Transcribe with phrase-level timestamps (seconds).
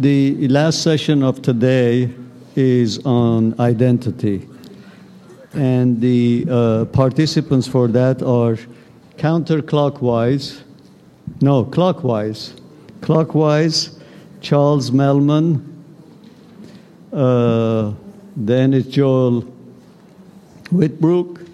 [0.00, 2.14] the last session of today
[2.54, 4.48] is on identity.
[5.54, 8.56] And the uh, participants for that are
[9.16, 10.62] counterclockwise,
[11.40, 12.54] no, clockwise.
[13.00, 13.98] Clockwise,
[14.40, 15.64] Charles Melman,
[17.12, 17.92] uh,
[18.36, 19.42] then it's Joel
[20.70, 21.44] Whitbrook,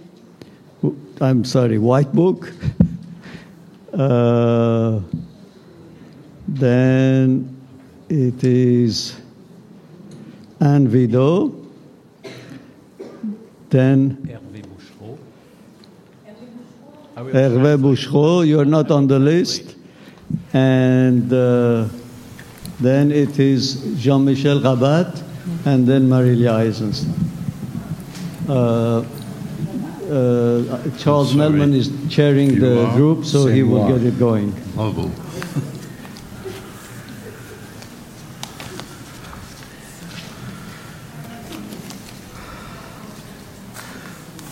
[1.20, 2.52] I'm sorry, Whitebook.
[3.94, 4.98] Uh,
[6.48, 7.53] then
[8.08, 9.16] it is
[10.60, 11.52] Anne Vido.
[13.70, 15.18] Then Hervé Bouchereau.
[17.16, 19.76] Hervé Bouchereau, you're not on the list.
[20.52, 21.86] And uh,
[22.80, 25.22] then it is Jean Michel Rabat,
[25.66, 27.12] and then Marilia Eisenstein.
[28.48, 29.04] Uh,
[30.10, 31.34] uh, Charles.
[31.34, 32.94] Melman is chairing You the are?
[32.96, 34.52] group, so he will get it going.
[34.74, 35.10] Bravo.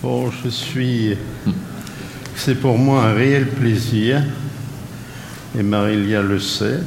[0.03, 1.17] Bon, je suis.
[2.35, 4.21] C'est pour moi un réel plaisir,
[5.57, 6.81] et Marilia le sait,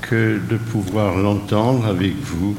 [0.00, 2.56] que de pouvoir l'entendre avec vous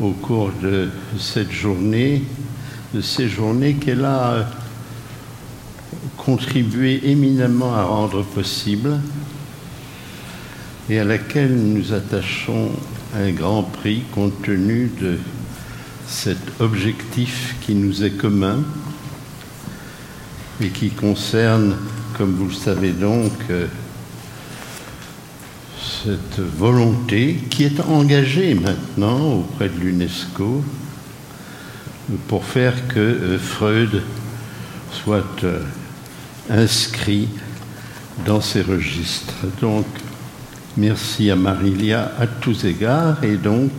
[0.00, 2.24] au cours de cette journée,
[2.92, 4.48] de ces journées qu'elle a
[6.16, 8.98] contribué éminemment à rendre possible
[10.90, 12.72] et à laquelle nous attachons
[13.16, 15.18] un grand prix compte tenu de
[16.08, 18.62] cet objectif qui nous est commun
[20.60, 21.76] et qui concerne,
[22.16, 23.66] comme vous le savez donc, euh,
[26.04, 30.64] cette volonté qui est engagée maintenant auprès de l'UNESCO
[32.28, 34.02] pour faire que euh, Freud
[34.92, 35.62] soit euh,
[36.48, 37.28] inscrit
[38.24, 39.34] dans ces registres.
[39.60, 39.86] Donc,
[40.76, 43.72] merci à Marilia à tous égards et donc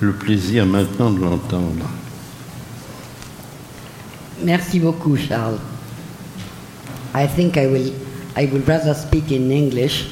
[0.00, 1.86] le plaisir maintenant de l'entendre.
[4.42, 5.58] Merci beaucoup, Charles.
[7.14, 7.92] I think I will,
[8.36, 10.06] I would rather speak in English.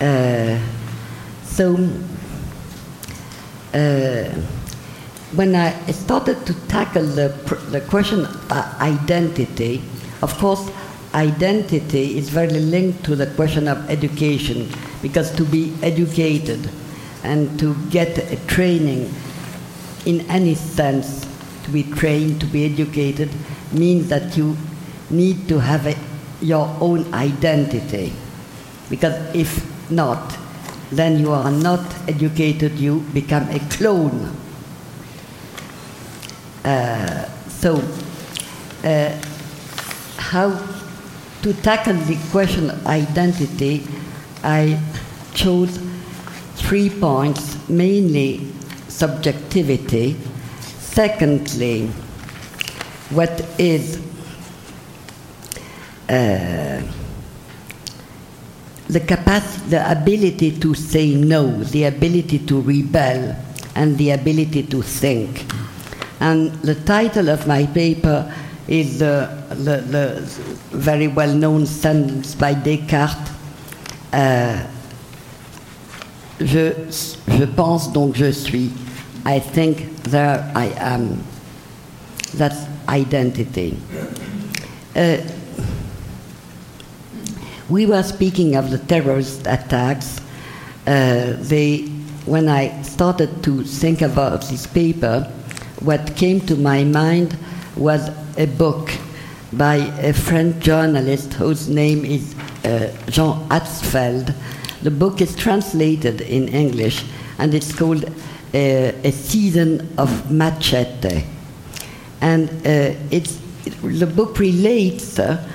[0.00, 0.58] Uh,
[1.44, 1.78] so,
[3.72, 4.24] uh,
[5.34, 7.32] when I started to tackle the,
[7.70, 9.80] the question of identity,
[10.20, 10.70] of course,
[11.14, 14.68] identity is very linked to the question of education,
[15.00, 16.68] because to be educated
[17.22, 19.12] and to get a training
[20.04, 21.26] in any sense,
[21.64, 23.30] to be trained, to be educated,
[23.72, 24.56] means that you
[25.10, 25.96] need to have a,
[26.40, 28.12] your own identity.
[28.90, 30.36] Because if not,
[30.90, 34.36] then you are not educated, you become a clone.
[36.64, 37.76] Uh, so,
[38.84, 39.20] uh,
[40.16, 40.50] how
[41.42, 43.86] to tackle the question of identity,
[44.42, 44.80] I
[45.34, 45.78] chose
[46.62, 48.46] three points mainly
[48.88, 50.16] subjectivity,
[50.60, 51.86] secondly,
[53.10, 54.00] what is
[56.08, 56.82] uh,
[58.88, 63.36] the capacity, the ability to say no, the ability to rebel,
[63.74, 65.44] and the ability to think.
[66.20, 68.32] And the title of my paper
[68.68, 70.20] is the, the, the
[70.76, 73.30] very well known sentence by Descartes
[74.12, 74.66] uh,
[76.44, 76.72] je,
[77.28, 78.70] je pense donc je suis.
[79.24, 81.22] I think there I am.
[82.34, 83.76] That's identity.
[84.96, 85.18] Uh,
[87.68, 90.20] we were speaking of the terrorist attacks.
[90.86, 91.82] Uh, they,
[92.26, 95.30] when I started to think about this paper,
[95.80, 97.36] what came to my mind
[97.76, 98.90] was a book
[99.52, 104.34] by a French journalist whose name is uh, Jean Hatzfeld.
[104.82, 107.04] The book is translated in English
[107.38, 108.10] and it's called uh,
[108.52, 111.24] A Season of Machete.
[112.20, 113.38] And uh, it's,
[113.82, 115.48] the book relates, uh,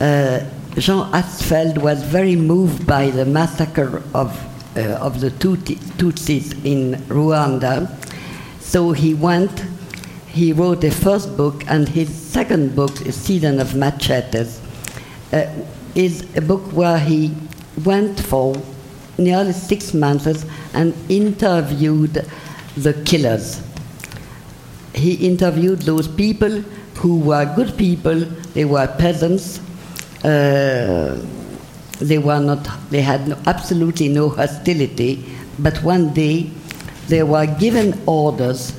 [0.00, 0.40] uh,
[0.76, 4.36] Jean Asfeld was very moved by the massacre of,
[4.76, 7.88] uh, of the Tutsis in Rwanda.
[8.60, 9.64] So he went,
[10.26, 14.60] he wrote a first book, and his second book, A Season of Machetes,
[15.32, 15.46] uh,
[15.94, 17.32] is a book where he
[17.84, 18.54] went for
[19.18, 20.44] nearly six months
[20.74, 22.26] and interviewed
[22.76, 23.62] the killers.
[24.94, 26.62] He interviewed those people
[26.96, 28.20] who were good people,
[28.54, 29.60] they were peasants,
[30.24, 31.20] uh,
[32.00, 35.24] they were not, they had no, absolutely no hostility,
[35.58, 36.50] but one day
[37.08, 38.72] they were given orders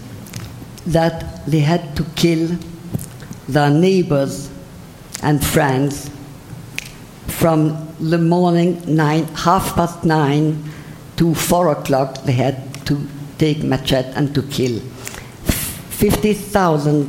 [0.87, 2.57] that they had to kill
[3.47, 4.49] their neighbors
[5.23, 6.09] and friends
[7.27, 10.63] from the morning, nine, half past nine
[11.17, 13.07] to four o'clock, they had to
[13.37, 14.79] take machete and to kill.
[14.79, 17.07] 50,000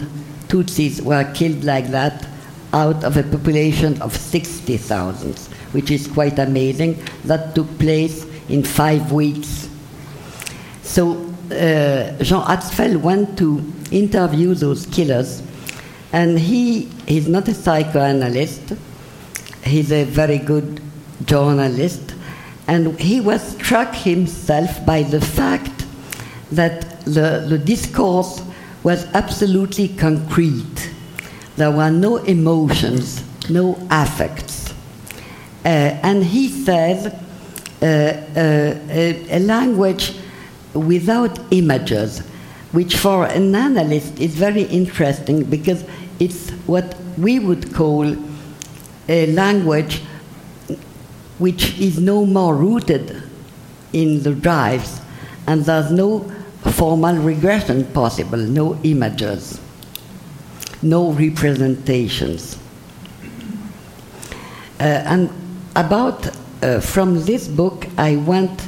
[0.48, 2.26] Tutsis were killed like that
[2.72, 5.38] out of a population of 60,000,
[5.72, 7.02] which is quite amazing.
[7.24, 9.68] That took place in five weeks.
[10.82, 11.14] So
[11.50, 15.42] uh, Jean Hatzfeld went to interview those killers,
[16.12, 18.74] and he is not a psychoanalyst.
[19.66, 20.80] He's a very good
[21.24, 22.14] journalist,
[22.68, 25.84] and he was struck himself by the fact
[26.52, 28.42] that the, the discourse
[28.84, 30.90] was absolutely concrete.
[31.56, 34.72] There were no emotions, no affects.
[35.64, 40.14] Uh, and he says uh, uh, a, a language
[40.74, 42.20] without images,
[42.70, 45.84] which for an analyst is very interesting because
[46.20, 48.16] it's what we would call
[49.08, 50.02] a language
[51.38, 53.22] which is no more rooted
[53.92, 55.00] in the drives,
[55.46, 56.20] and there's no
[56.72, 59.60] formal regression possible, no images,
[60.82, 62.58] no representations.
[64.80, 65.30] Uh, and
[65.74, 66.26] about
[66.62, 68.66] uh, from this book, I went,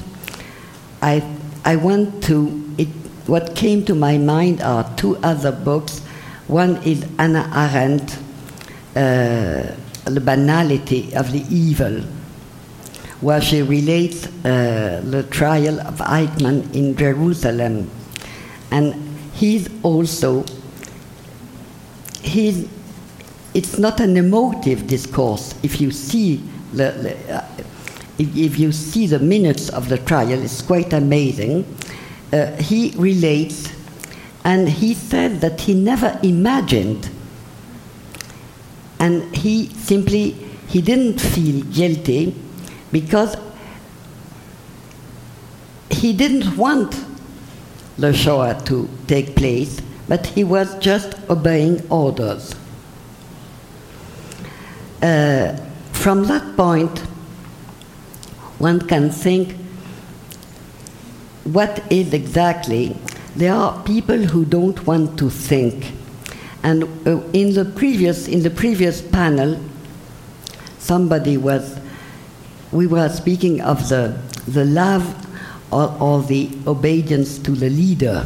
[1.03, 1.23] I,
[1.65, 2.89] I went to it.
[3.27, 6.01] What came to my mind are two other books.
[6.47, 8.19] One is Anna Arendt,
[8.97, 9.75] uh,
[10.11, 12.03] The Banality of the Evil,
[13.21, 17.91] where she relates uh, the trial of Eichmann in Jerusalem.
[18.71, 18.95] And
[19.33, 20.45] he's also,
[22.23, 22.69] he's,
[23.55, 25.55] it's not an emotive discourse.
[25.63, 27.47] If you see the, the uh,
[28.19, 31.65] if, if, you see the minutes of the trial, it's quite amazing.
[32.33, 33.73] Uh, he relates,
[34.45, 37.09] and he said that he never imagined,
[38.99, 40.31] and he simply
[40.69, 42.35] he didn't feel guilty
[42.93, 43.37] because
[45.91, 46.95] he didn't want
[47.97, 52.55] the Shoah to take place, but he was just obeying orders.
[55.03, 55.57] Uh,
[55.93, 56.99] from that point,
[58.59, 59.57] one can think
[61.45, 62.97] what is exactly
[63.35, 65.93] there are people who don't want to think
[66.63, 69.59] and uh, in the previous in the previous panel
[70.79, 71.79] somebody was
[72.73, 75.27] we were speaking of the the love
[75.71, 78.21] or, or the obedience to the leader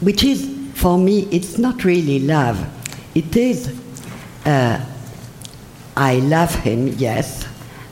[0.00, 2.64] which is for me it's not really love
[3.14, 3.78] it is
[4.46, 4.84] uh,
[5.96, 7.46] i love him yes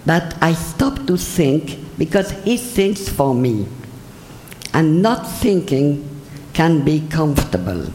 [0.06, 3.66] but I stop to think because he thinks for me.
[4.72, 6.08] And not thinking
[6.52, 7.86] can be comfortable.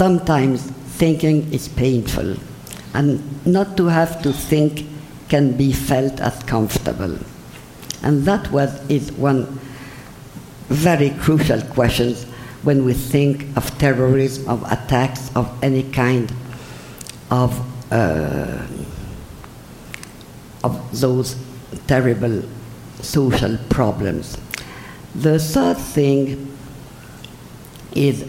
[0.00, 0.62] Sometimes
[0.96, 2.34] thinking is painful,
[2.94, 4.86] and not to have to think
[5.28, 7.18] can be felt as comfortable.
[8.02, 9.44] And that was is one
[10.68, 12.14] very crucial question
[12.62, 16.32] when we think of terrorism, of attacks of any kind,
[17.30, 17.52] of
[17.92, 18.56] uh,
[20.64, 21.36] of those
[21.88, 22.42] terrible
[23.02, 24.38] social problems.
[25.14, 26.56] The third thing
[27.94, 28.24] is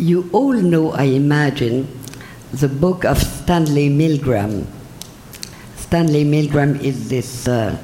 [0.00, 1.86] you all know, I imagine,
[2.52, 4.66] the book of Stanley Milgram.
[5.76, 7.76] Stanley Milgram is this uh,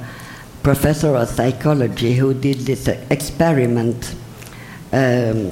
[0.63, 4.15] professor of psychology who did this uh, experiment
[4.93, 5.51] um,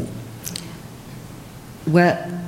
[1.84, 2.42] where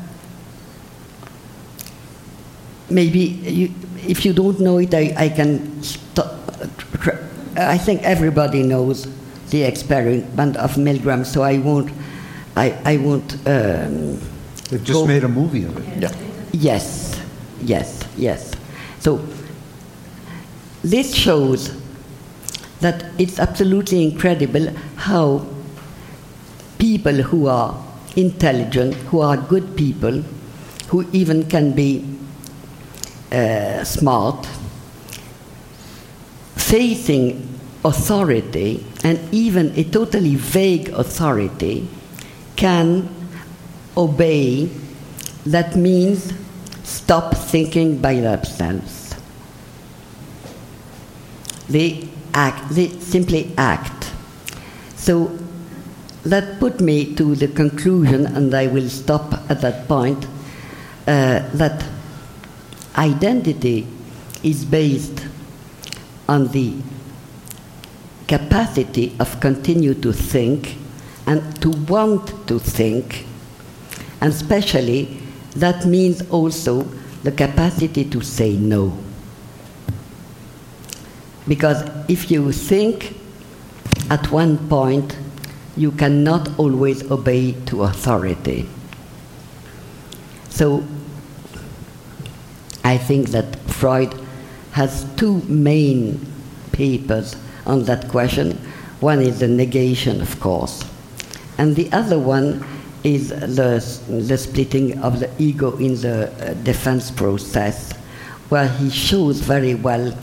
[2.89, 3.75] maybe you,
[4.09, 5.83] if you don't know it, I, I can.
[5.83, 6.33] Stop.
[7.57, 9.07] I think everybody knows
[9.51, 11.93] the experiment of Milgram, so I won't.
[12.57, 13.35] I, I won't.
[13.47, 14.19] Um,
[14.71, 16.03] They've just go- made a movie of it.
[16.03, 16.13] yeah.
[16.53, 17.21] Yes,
[17.63, 18.53] yes, yes.
[18.99, 19.21] So
[20.83, 21.71] this shows
[22.81, 25.45] that it's absolutely incredible how
[26.79, 27.75] people who are
[28.17, 30.23] intelligent, who are good people,
[30.89, 32.05] who even can be
[33.33, 34.47] uh, smart,
[36.55, 37.47] facing
[37.85, 41.89] authority and even a totally vague authority
[42.57, 43.09] can
[43.97, 44.67] obey,
[45.45, 46.33] that means
[46.83, 49.15] stop thinking by themselves.
[51.69, 54.13] They act, they simply act.
[54.97, 55.37] So
[56.25, 60.27] that put me to the conclusion, and I will stop at that point,
[61.07, 61.85] uh, that
[62.97, 63.87] identity
[64.43, 65.25] is based
[66.29, 66.75] on the
[68.27, 70.77] capacity of continue to think
[71.27, 73.27] and to want to think
[74.21, 75.19] and especially
[75.57, 76.83] that means also
[77.23, 78.93] the capacity to say no
[81.49, 83.15] Because if you think
[84.11, 85.17] at one point,
[85.77, 88.69] you cannot always obey to authority.
[90.49, 90.85] So
[92.83, 94.15] I think that Freud
[94.73, 96.25] has two main
[96.73, 98.53] papers on that question.
[99.01, 100.83] One is the negation, of course,
[101.59, 102.65] and the other one
[103.05, 107.93] is the, the splitting of the ego in the uh, defense process,
[108.49, 110.17] where he shows very well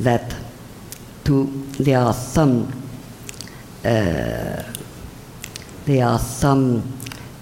[0.00, 0.34] that
[1.24, 1.44] to,
[1.78, 2.72] there are some
[3.84, 4.62] uh,
[5.86, 6.82] there are some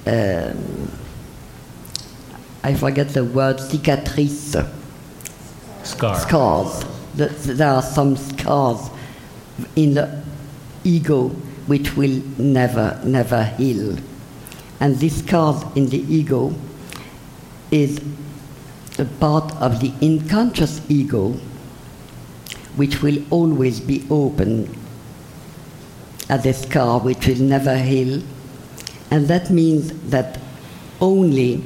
[0.07, 0.91] um,
[2.62, 4.55] I forget the word cicatrice
[5.83, 6.19] Scar.
[6.19, 6.85] scars.
[7.17, 8.91] Th- There are some scars
[9.77, 10.23] in the
[10.85, 11.31] ego
[11.69, 13.97] which will never, never heal.
[14.81, 16.55] And this scars in the ego
[17.71, 18.01] is
[18.99, 21.35] a part of the unconscious ego
[22.77, 24.75] which will always be open
[26.29, 28.23] as a scar which will never heal.
[29.11, 30.39] And that means that
[31.01, 31.63] only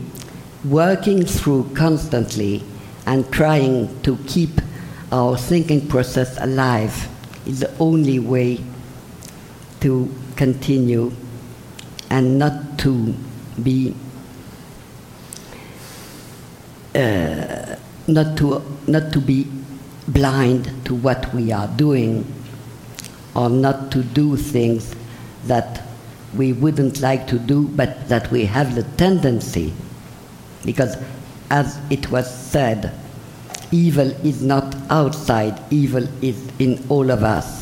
[0.65, 2.63] working through constantly
[3.07, 4.61] and trying to keep
[5.11, 7.09] our thinking process alive
[7.47, 8.59] is the only way
[9.83, 11.13] to continue
[12.11, 13.15] and not to
[13.63, 13.95] be
[16.95, 19.47] uh, not to not to be
[20.09, 22.25] blind to what we are doing
[23.35, 24.95] or not to do things
[25.47, 25.83] that
[26.37, 29.73] we wouldn't like to do but that we have the tendency.
[30.65, 30.97] Because
[31.51, 32.93] as it was said
[33.71, 37.62] evil is not outside evil is in all of us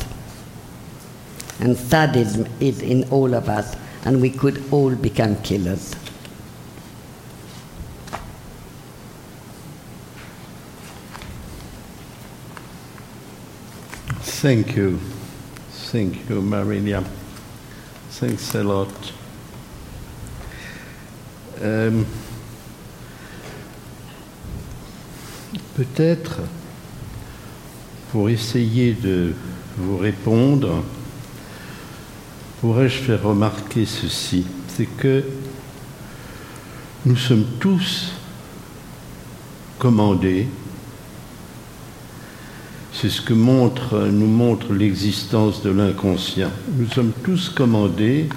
[1.61, 5.95] and sadism is in all of us and we could all become killers
[14.41, 14.99] Thank you.
[15.91, 17.03] Thank you, Marilia.
[18.09, 18.89] Thanks a lot.
[21.61, 22.03] Euh,
[25.75, 26.41] Peut-être,
[28.11, 29.33] pour essayer de
[29.77, 30.83] vous répondre,
[32.61, 35.23] pourrais-je faire remarquer ceci, c'est que
[37.05, 38.13] nous sommes tous
[39.79, 40.47] commandés
[42.93, 46.51] c'est ce que montre, nous montre l'existence de l'inconscient.
[46.77, 48.27] Nous sommes tous commandés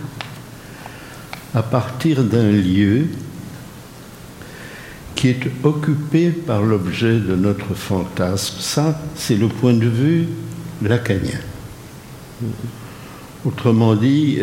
[1.54, 3.08] à partir d'un lieu
[5.14, 8.56] qui est occupé par l'objet de notre fantasme.
[8.60, 10.28] Ça, c'est le point de vue
[10.82, 11.40] lacanien.
[13.44, 14.38] Autrement dit,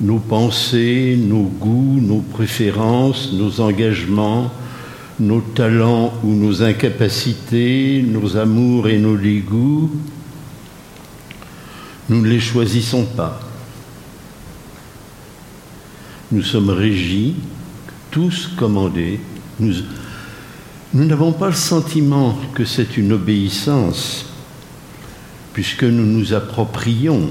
[0.00, 4.52] nos pensées, nos goûts, nos préférences, nos engagements,
[5.18, 9.90] nos talents ou nos incapacités, nos amours et nos dégoûts,
[12.08, 13.40] nous ne les choisissons pas.
[16.30, 17.34] Nous sommes régis,
[18.10, 19.20] tous commandés.
[19.60, 19.74] Nous
[20.94, 24.26] nous n'avons pas le sentiment que c'est une obéissance,
[25.52, 27.30] puisque nous nous approprions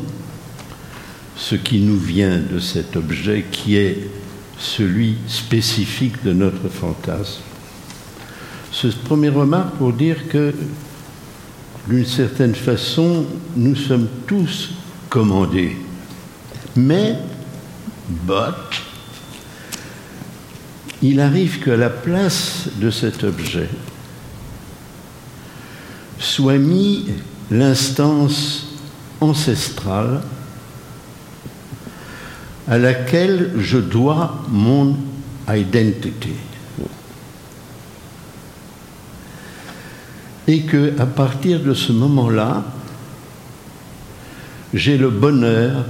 [1.35, 4.07] ce qui nous vient de cet objet qui est
[4.57, 7.41] celui spécifique de notre fantasme.
[8.71, 10.53] Ce premier remarque pour dire que,
[11.87, 13.25] d'une certaine façon,
[13.55, 14.71] nous sommes tous
[15.09, 15.77] commandés.
[16.75, 17.17] Mais,
[18.09, 18.81] but,
[21.01, 23.69] il arrive qu'à la place de cet objet
[26.17, 27.05] soit mis
[27.51, 28.67] l'instance
[29.19, 30.21] ancestrale
[32.67, 34.95] à laquelle je dois mon
[35.49, 36.33] identité.
[40.47, 42.63] Et que à partir de ce moment-là,
[44.73, 45.85] j'ai le bonheur,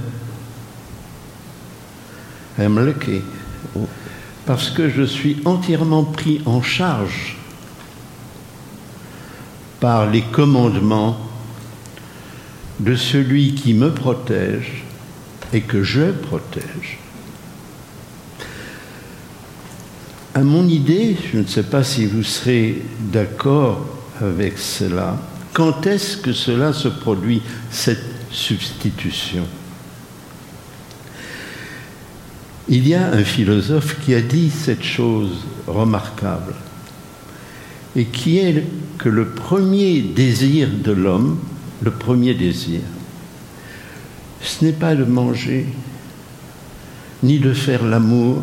[4.46, 7.36] parce que je suis entièrement pris en charge
[9.80, 11.18] par les commandements
[12.80, 14.84] de celui qui me protège
[15.54, 16.98] et que je protège.
[20.34, 22.82] À mon idée, je ne sais pas si vous serez
[23.12, 23.86] d'accord
[24.20, 25.16] avec cela,
[25.52, 29.46] quand est-ce que cela se produit, cette substitution?
[32.68, 36.54] Il y a un philosophe qui a dit cette chose remarquable,
[37.94, 38.64] et qui est
[38.98, 41.38] que le premier désir de l'homme,
[41.80, 42.80] le premier désir,
[44.44, 45.66] ce n'est pas de manger,
[47.22, 48.42] ni de faire l'amour.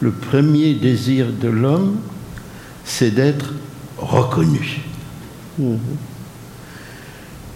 [0.00, 1.96] Le premier désir de l'homme,
[2.84, 3.52] c'est d'être
[3.98, 4.80] reconnu.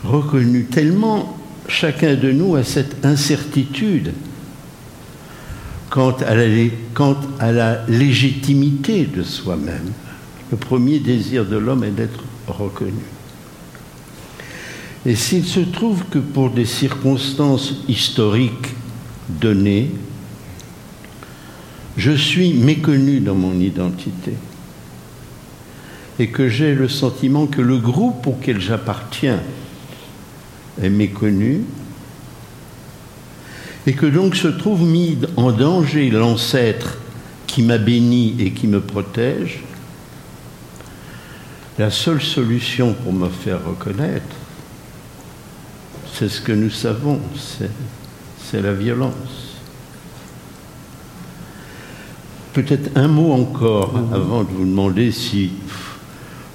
[0.05, 1.39] reconnu, tellement
[1.69, 4.13] chacun de nous a cette incertitude
[5.89, 6.45] quant à la,
[6.95, 9.93] quant à la légitimité de soi-même.
[10.51, 13.05] Le premier désir de l'homme est d'être reconnu.
[15.07, 18.75] Et s'il se trouve que pour des circonstances historiques
[19.29, 19.91] données,
[21.97, 24.35] je suis méconnu dans mon identité
[26.19, 29.41] et que j'ai le sentiment que le groupe auquel j'appartiens
[30.83, 31.63] est méconnu
[33.87, 36.99] et que donc se trouve mis en danger l'ancêtre
[37.47, 39.61] qui m'a béni et qui me protège,
[41.79, 44.37] la seule solution pour me faire reconnaître,
[46.13, 49.57] c'est ce que nous savons, c'est la violence.
[52.53, 55.53] Peut-être un mot encore avant de vous demander si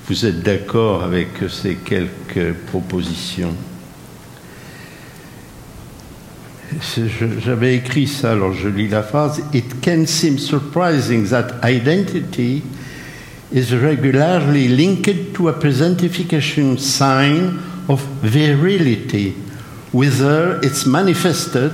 [0.07, 3.53] vous êtes d'accord avec ces quelques propositions.
[7.43, 9.41] J'avais écrit ça, alors je lis la phrase.
[9.53, 12.61] It can seem surprising that identity
[13.53, 19.33] is regularly linked to a presentification sign of virility,
[19.95, 21.71] whether it's manifested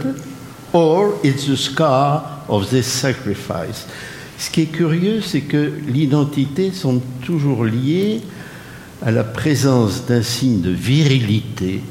[0.74, 3.88] or it's the scar of this sacrifice.
[4.38, 8.22] Ce qui est curieux, c'est que l'identité sont toujours liées
[9.01, 11.82] à la présence d'un signe de virilité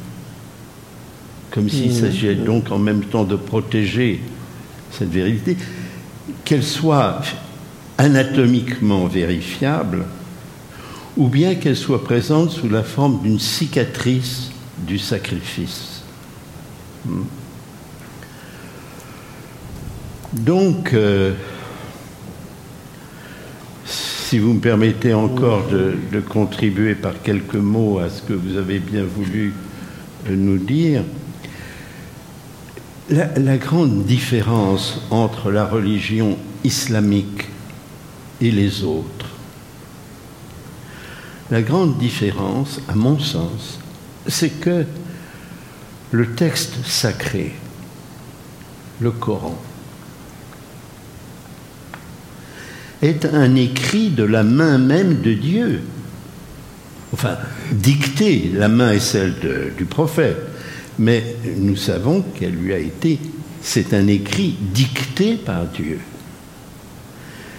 [1.50, 4.20] comme s'il s'agissait donc en même temps de protéger
[4.92, 5.56] cette vérité,
[6.44, 7.22] qu'elle soit
[7.98, 10.04] anatomiquement vérifiable,
[11.16, 14.50] ou bien qu'elle soit présente sous la forme d'une cicatrice
[14.86, 15.89] du sacrifice.
[17.04, 17.22] Hmm.
[20.32, 21.34] Donc, euh,
[23.84, 28.56] si vous me permettez encore de, de, contribuer par quelques mots à ce que vous
[28.56, 29.52] avez bien voulu
[30.28, 31.02] nous dire,
[33.10, 37.48] la, grande différence entre la religion islamique
[38.40, 39.26] et les autres,
[41.50, 43.80] la grande différence, à mon sens,
[44.28, 44.84] c'est que
[46.12, 47.52] le texte sacré,
[49.00, 49.60] le Coran,
[53.02, 55.82] est un écrit de la main même de Dieu.
[57.12, 57.38] Enfin,
[57.72, 59.34] dicté, la main est celle
[59.76, 60.36] du prophète,
[60.98, 63.18] mais nous savons qu'elle lui a été,
[63.62, 65.98] c'est un écrit dicté par Dieu.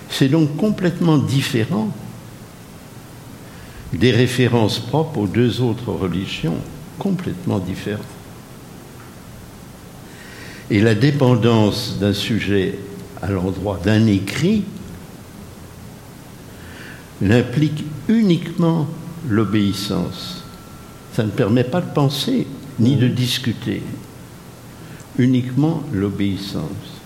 [0.10, 1.90] C'est donc complètement différent
[3.94, 6.58] des références propres aux deux autres religions,
[7.00, 8.04] complètement différent.
[10.72, 12.80] Et la dépendance d'un sujet
[13.22, 14.64] à l'endroit d'un écrit
[17.20, 18.88] n'implique uniquement
[19.28, 20.46] l'obéissance.
[21.14, 22.48] Ça ne permet pas de penser
[22.80, 23.84] ni de discuter,
[25.18, 27.02] uniquement l'obéissance.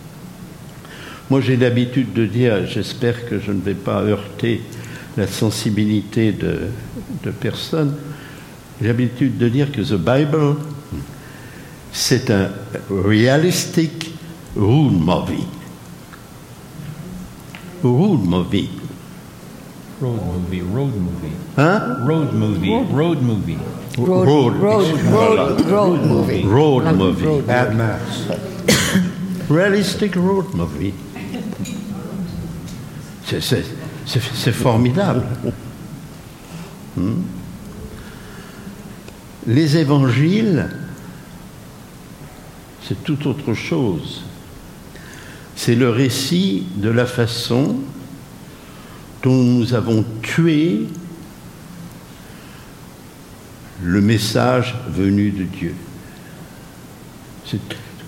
[1.31, 4.61] Moi, j'ai l'habitude de dire, j'espère que je ne vais pas heurter
[5.17, 6.67] la sensibilité de,
[7.23, 7.95] de personne,
[8.79, 10.55] j'ai l'habitude de dire que the Bible,
[11.95, 12.49] c'est un
[12.89, 14.11] realistic
[14.55, 15.45] road movie.
[17.83, 18.69] Road movie.
[20.01, 21.35] Road movie, road movie.
[21.57, 22.05] Hein?
[22.05, 23.57] Road movie, road movie.
[23.97, 26.43] Road, road, road, road, road movie.
[26.43, 27.25] Road movie.
[27.25, 28.27] road Max.
[29.49, 30.93] Realistic road movie.
[33.25, 33.63] C'est- C'est
[34.05, 35.23] c'est- c'est formidable.
[36.97, 37.21] Hmm?
[39.47, 40.67] Les évangiles,
[42.87, 44.23] c'est tout autre chose.
[45.55, 47.77] C'est le récit de la façon
[49.23, 50.81] dont nous avons tué
[53.83, 55.73] le message venu de Dieu.
[57.45, 57.59] C'est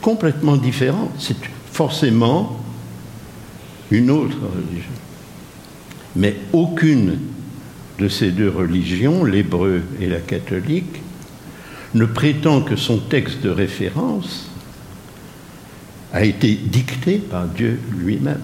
[0.02, 1.12] complètement différent.
[1.18, 1.38] C'est
[1.72, 2.64] forcément
[3.90, 4.92] une autre religion.
[6.16, 7.20] Mais aucune
[8.00, 11.02] de ces deux religions, l'hébreu et la catholique,
[11.96, 14.47] ne prétend que son texte de référence
[16.14, 18.42] a été dicté par Dieu lui-même.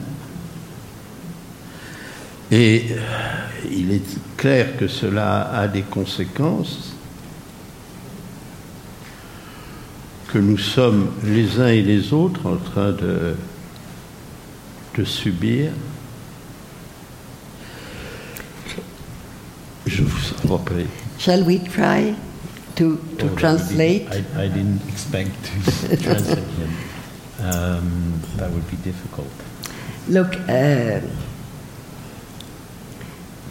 [2.51, 2.85] Et
[3.71, 6.93] il est clair que cela a des conséquences
[10.33, 13.35] que nous sommes les uns et les autres en train de,
[14.97, 15.71] de subir.
[19.85, 20.87] Je vous en prie.
[21.19, 22.15] Shall we try
[22.75, 24.07] to, to translate?
[24.11, 25.31] I, I didn't expect
[25.89, 26.92] to translate him.
[27.43, 29.27] Um, that would be difficult.
[30.07, 31.01] Look, uh,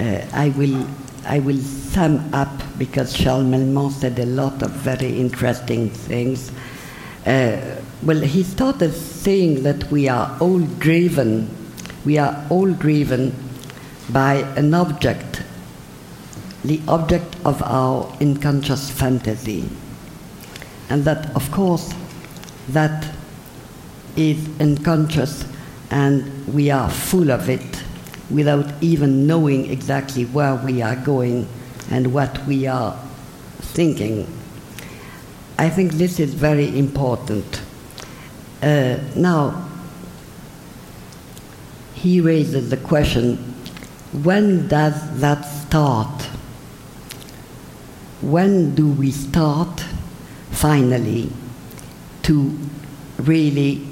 [0.01, 0.87] uh, I will
[1.27, 6.51] I will sum up because Charles Melmont said a lot of very interesting things.
[7.27, 7.61] Uh,
[8.03, 11.49] well, he started saying that we are all driven,
[12.05, 13.35] we are all driven
[14.11, 15.43] by an object,
[16.65, 19.69] the object of our unconscious fantasy.
[20.89, 21.95] And that, of course,
[22.71, 23.07] that
[24.17, 25.45] is unconscious
[25.91, 27.83] and we are full of it
[28.31, 31.47] without even knowing exactly where we are going
[31.91, 32.99] and what we are
[33.61, 34.27] thinking.
[35.59, 37.61] I think this is very important.
[38.63, 39.69] Uh, now,
[41.95, 43.37] he raises the question
[44.13, 46.23] when does that start?
[48.21, 49.81] When do we start
[50.51, 51.33] finally
[52.25, 52.59] to
[53.19, 53.92] really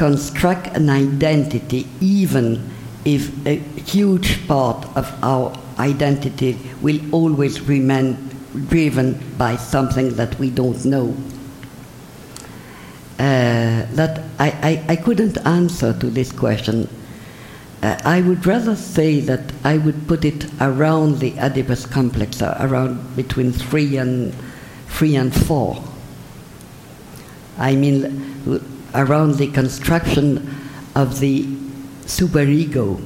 [0.00, 2.70] construct an identity, even
[3.04, 8.16] if a huge part of our identity will always remain
[8.70, 11.14] driven by something that we don't know.
[13.18, 16.88] Uh, that I, I, I, couldn't answer to this question.
[17.82, 22.56] Uh, I would rather say that I would put it around the Oedipus complex, uh,
[22.58, 24.34] around between three and
[24.88, 25.84] three and four.
[27.58, 30.54] I mean, around the construction
[30.94, 31.44] of the
[32.04, 33.00] superego.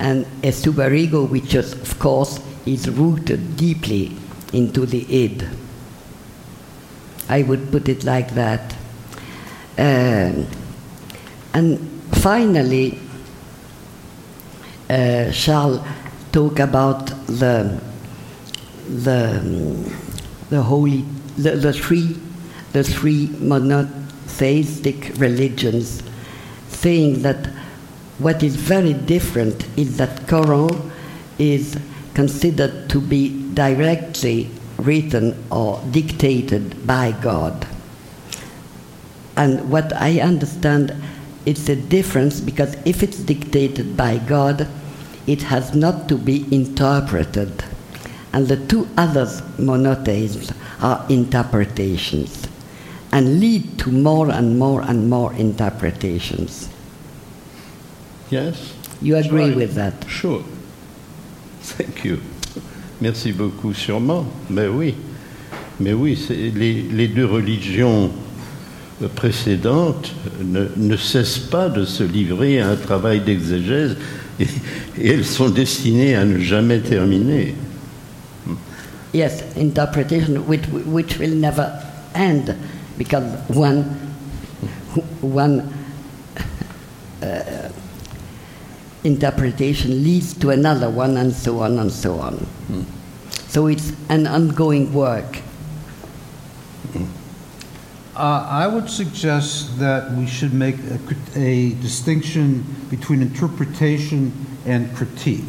[0.00, 4.16] And a superego which is, of course, is rooted deeply
[4.52, 5.48] into the id.
[7.28, 8.74] I would put it like that.
[9.76, 10.44] Uh,
[11.52, 11.78] and
[12.12, 12.98] finally,
[14.88, 15.80] uh, Charles
[16.32, 17.80] talk about the
[18.88, 19.92] the
[20.48, 21.04] the holy
[21.36, 22.16] the, the three
[22.78, 26.00] the three monotheistic religions,
[26.68, 27.46] saying that
[28.18, 30.90] what is very different is that Quran
[31.40, 31.76] is
[32.14, 37.66] considered to be directly written or dictated by God.
[39.36, 40.94] And what I understand,
[41.46, 44.68] it's a difference because if it's dictated by God,
[45.26, 47.64] it has not to be interpreted.
[48.32, 49.26] And the two other
[49.58, 52.47] monotheisms are interpretations
[53.12, 56.68] and lead to more and more and more interpretations.
[58.30, 58.74] Yes?
[59.00, 59.56] You agree right.
[59.56, 59.94] with that?
[60.08, 60.42] Sure.
[61.62, 62.20] Thank you.
[63.00, 64.26] Merci beaucoup, sûrement.
[64.50, 64.94] Mais oui.
[65.80, 68.10] Mais oui, les, les, deux religions
[69.14, 73.96] précédentes ne, ne, cessent pas de se livrer à un travail d'exégèse
[74.40, 74.46] et,
[74.98, 77.54] et, elles sont destinées à ne jamais terminer.
[79.14, 81.70] Yes, interpretation which, which will never
[82.16, 82.54] end
[82.98, 83.84] because one,
[85.22, 85.72] one
[87.22, 87.70] uh,
[89.04, 92.34] interpretation leads to another one, and so on and so on.
[92.68, 92.84] Mm.
[93.48, 95.38] So it's an ongoing work.
[98.14, 100.98] Uh, I would suggest that we should make a,
[101.36, 104.32] a distinction between interpretation
[104.66, 105.46] and critique.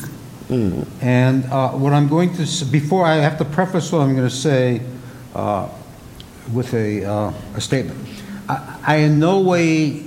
[0.49, 0.85] Mm.
[1.01, 4.29] And uh, what I'm going to say, before I have to preface what I'm going
[4.29, 4.83] to say
[5.33, 5.67] uh,
[6.53, 7.99] with a, uh, a statement.
[8.47, 10.03] I, I in no way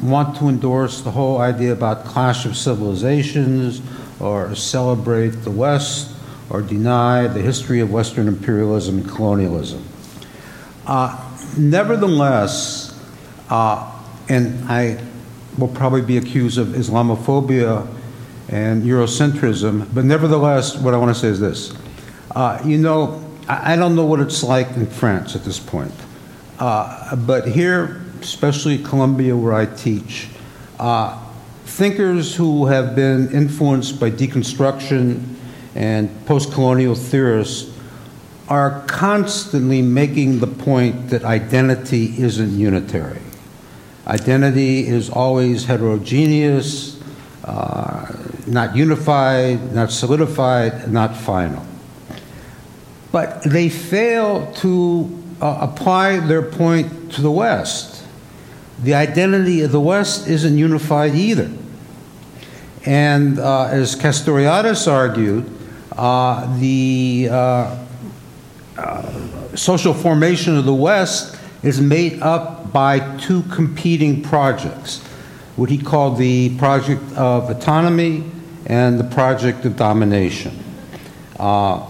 [0.00, 3.82] want to endorse the whole idea about clash of civilizations
[4.20, 6.14] or celebrate the West
[6.50, 9.84] or deny the history of Western imperialism and colonialism.
[10.86, 11.16] Uh,
[11.58, 12.98] nevertheless,
[13.50, 13.92] uh,
[14.28, 15.02] and I
[15.58, 17.86] will probably be accused of Islamophobia
[18.48, 21.76] and Eurocentrism, but nevertheless, what I want to say is this.
[22.30, 25.94] Uh, you know, I, don't know what it's like in France at this point,
[26.58, 30.28] uh, but here especially Columbia, where I teach,
[30.78, 31.18] uh,
[31.64, 35.22] thinkers who have been influenced by deconstruction
[35.74, 37.74] and post colonial theorists
[38.48, 43.20] are constantly making the point that identity isn't unitary.
[44.06, 46.98] Identity is always heterogeneous,
[47.44, 48.10] uh,
[48.46, 51.67] not unified, not solidified, not final.
[53.10, 57.98] But they fail to uh, apply their point to the West
[58.82, 61.50] the identity of the West isn't unified either.
[62.86, 65.50] And uh, as Castoriadis argued,
[65.92, 67.84] uh, the uh,
[68.76, 75.02] uh, social formation of the West is made up by two competing projects
[75.56, 78.22] what he called the project of autonomy
[78.66, 80.56] and the project of domination.
[81.36, 81.84] Uh,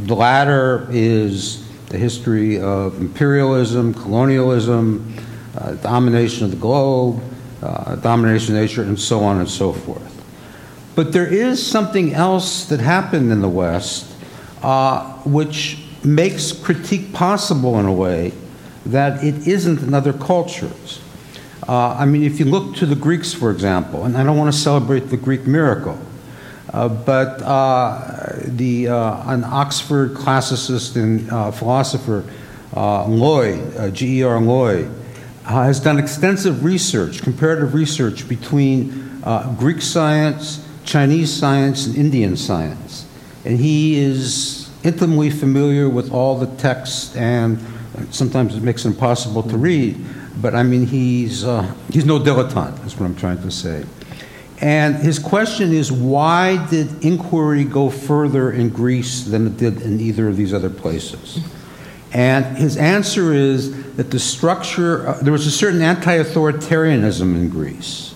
[0.00, 5.14] the latter is the history of imperialism, colonialism,
[5.56, 7.22] uh, domination of the globe,
[7.62, 10.10] uh, domination of nature, and so on and so forth.
[10.94, 14.12] But there is something else that happened in the West
[14.62, 18.32] uh, which makes critique possible in a way
[18.86, 21.00] that it isn't in other cultures.
[21.66, 24.52] Uh, I mean, if you look to the Greeks, for example, and I don't want
[24.52, 25.98] to celebrate the Greek miracle,
[26.88, 32.24] but uh, the, uh, an Oxford classicist and uh, philosopher,
[32.76, 34.40] uh, Lloyd, G.E.R.
[34.40, 34.90] Lloyd,
[35.44, 39.20] has done extensive research, comparative research between
[39.56, 43.06] Greek science, Chinese science, and Indian science.
[43.44, 47.58] And he is intimately familiar with all the texts, and
[48.10, 49.96] sometimes it makes it impossible to read.
[50.40, 53.84] But I mean, he's, uh, he's no dilettante, that's what I'm trying to say.
[54.64, 60.00] And his question is why did inquiry go further in Greece than it did in
[60.00, 61.38] either of these other places?
[62.14, 67.50] And his answer is that the structure, uh, there was a certain anti authoritarianism in
[67.50, 68.14] Greece,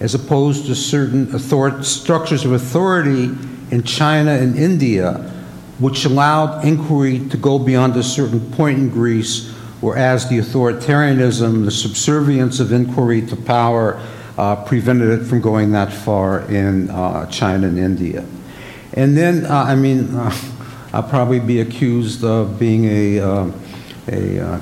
[0.00, 3.24] as opposed to certain author- structures of authority
[3.70, 5.30] in China and India,
[5.80, 9.50] which allowed inquiry to go beyond a certain point in Greece,
[9.82, 14.00] whereas the authoritarianism, the subservience of inquiry to power,
[14.64, 18.24] prevented it from going that far in uh, China and India.
[18.94, 20.34] And then, uh, I mean, uh,
[20.92, 23.50] I'll probably be accused of being a, uh,
[24.08, 24.60] a uh,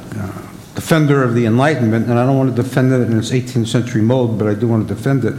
[0.75, 4.03] defender of the Enlightenment, and I don't want to defend it in its 18th century
[4.03, 5.35] mode, but I do want to defend it.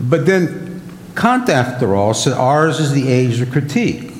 [0.00, 0.80] But then,
[1.14, 4.12] Kant, after all, said ours is the age of critique.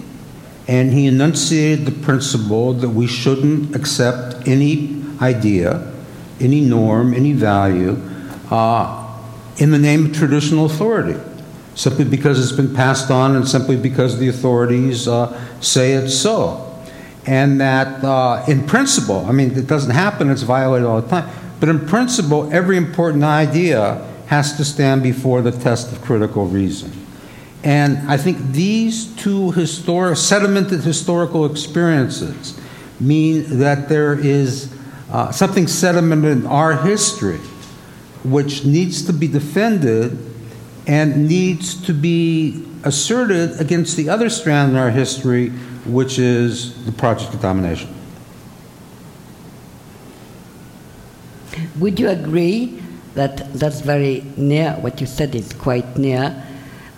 [0.66, 5.92] And he enunciated the principle that we shouldn't accept any idea,
[6.40, 8.00] any norm, any value
[8.50, 9.03] uh,
[9.58, 11.18] in the name of traditional authority,
[11.74, 16.60] simply because it's been passed on and simply because the authorities uh, say it's so.
[17.26, 21.30] And that, uh, in principle, I mean, it doesn't happen, it's violated all the time,
[21.60, 26.92] but in principle, every important idea has to stand before the test of critical reason.
[27.62, 32.60] And I think these two sedimented historical experiences
[33.00, 34.74] mean that there is
[35.10, 37.40] uh, something sedimented in our history
[38.24, 40.18] which needs to be defended
[40.86, 45.50] and needs to be asserted against the other strand in our history,
[45.86, 47.88] which is the project of domination.
[51.78, 52.80] Would you agree
[53.14, 56.42] that that's very near, what you said is quite near,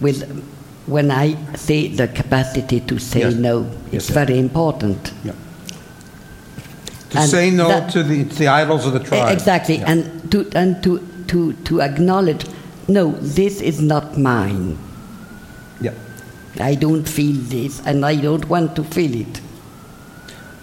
[0.01, 0.25] with
[0.87, 3.35] when I say the capacity to say yes.
[3.35, 5.13] no, it's yes, very important.
[5.25, 5.33] Yeah.
[7.11, 9.33] To and say no that, to, the, to the idols of the tribe.
[9.33, 9.91] Exactly, yeah.
[9.91, 12.47] and to and to to, to acknowledge,
[12.89, 14.79] no, this is not mine.
[15.81, 15.95] Yeah.
[16.59, 19.41] I don't feel this, and I don't want to feel it.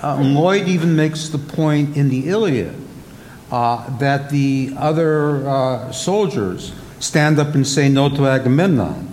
[0.01, 2.75] Uh, Lloyd even makes the point in the Iliad
[3.51, 9.07] uh, that the other uh, soldiers stand up and say no to Agamemnon,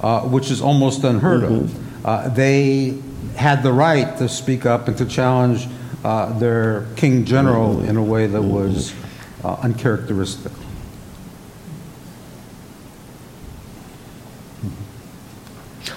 [0.00, 1.64] uh, which is almost unheard mm-hmm.
[1.64, 2.06] of.
[2.06, 2.98] Uh, they
[3.34, 5.66] had the right to speak up and to challenge
[6.04, 7.88] uh, their king general mm-hmm.
[7.88, 8.94] in a way that was
[9.42, 10.52] uncharacteristic.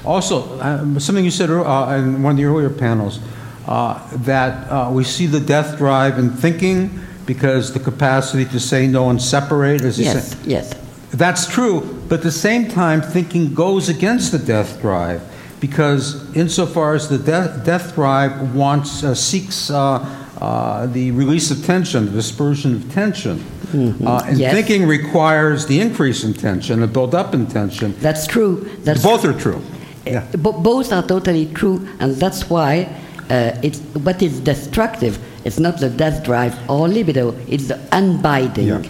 [0.06, 3.20] Also, uh, something you said uh, in one of the earlier panels,
[3.68, 8.88] uh, that uh, we see the death drive in thinking because the capacity to say
[8.88, 10.74] no and separate is yes, yes.
[11.12, 15.22] That's true, but at the same time, thinking goes against the death drive
[15.60, 22.06] because insofar as the death, death drive wants uh, seeks uh, the release of tension,
[22.06, 23.38] the dispersion of tension.
[23.38, 24.06] Mm-hmm.
[24.06, 24.54] Uh, and yes.
[24.54, 27.96] thinking requires the increase in tension, the build up in tension.
[28.00, 28.70] That's true.
[28.80, 29.62] That's Both are true.
[30.06, 30.26] Yeah.
[30.36, 32.90] both are totally true, and that's why
[33.30, 38.68] uh, it's, what is destructive is not the death drive or libido, it's the unbinding.
[38.68, 38.84] Yeah.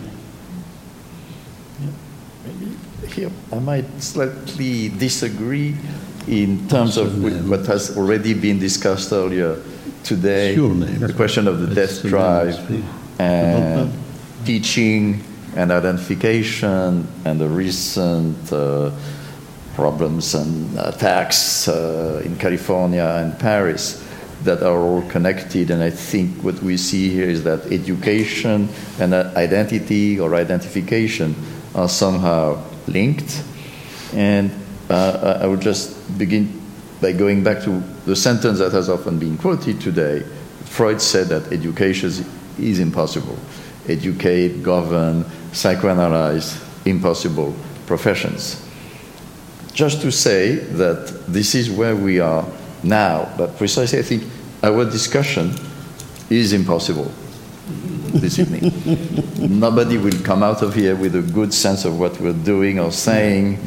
[3.07, 5.75] Here, I might slightly disagree
[6.27, 9.61] in terms of what has already been discussed earlier
[10.03, 12.55] today the question of the death drive
[13.19, 13.91] and
[14.45, 15.23] teaching
[15.55, 18.91] and identification and the recent uh,
[19.75, 24.05] problems and attacks uh, in California and Paris
[24.43, 25.69] that are all connected.
[25.69, 31.35] And I think what we see here is that education and identity or identification
[31.75, 33.43] are somehow linked.
[34.13, 34.51] And
[34.89, 36.59] uh, I would just begin
[37.01, 40.23] by going back to the sentence that has often been quoted today.
[40.65, 42.11] Freud said that education
[42.59, 43.37] is impossible.
[43.87, 47.55] Educate, govern, psychoanalyze, impossible
[47.87, 48.67] professions
[49.73, 52.45] just to say that this is where we are
[52.83, 54.23] now, but precisely I think
[54.63, 55.53] our discussion
[56.29, 57.11] is impossible
[58.13, 58.71] this evening.
[59.59, 62.91] Nobody will come out of here with a good sense of what we're doing or
[62.91, 63.59] saying,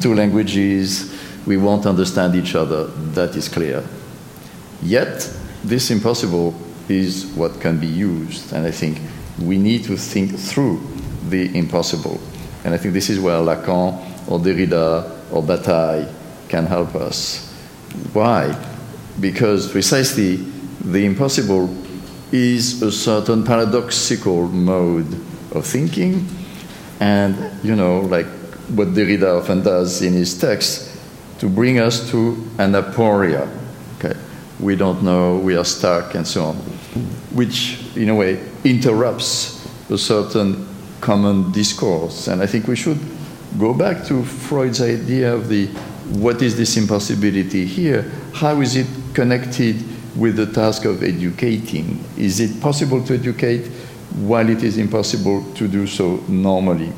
[0.00, 1.14] two languages,
[1.46, 2.84] we won't understand each other.
[3.14, 3.84] That is clear.
[4.82, 5.30] Yet,
[5.62, 6.54] this impossible
[6.88, 9.00] is what can be used, and I think
[9.40, 10.80] we need to think through
[11.28, 12.20] the impossible.
[12.64, 16.08] And I think this is where Lacan or Derrida or Bataille
[16.48, 17.52] can help us.
[18.12, 18.54] Why?
[19.20, 20.36] Because precisely
[20.80, 21.68] the impossible
[22.32, 25.12] is a certain paradoxical mode
[25.52, 26.26] of thinking,
[27.00, 28.26] and you know, like
[28.74, 30.96] what Derrida often does in his text,
[31.38, 33.48] to bring us to an aporia.
[33.98, 34.18] Okay,
[34.60, 36.56] we don't know, we are stuck, and so on,
[37.34, 40.68] which in a way interrupts a certain
[41.00, 42.28] common discourse.
[42.28, 42.98] And I think we should
[43.58, 45.66] go back to Freud's idea of the
[46.18, 48.02] what is this impossibility here?
[48.34, 49.76] How is it connected
[50.16, 52.02] with the task of educating?
[52.16, 53.66] Is it possible to educate
[54.16, 56.92] while it is impossible to do so normally?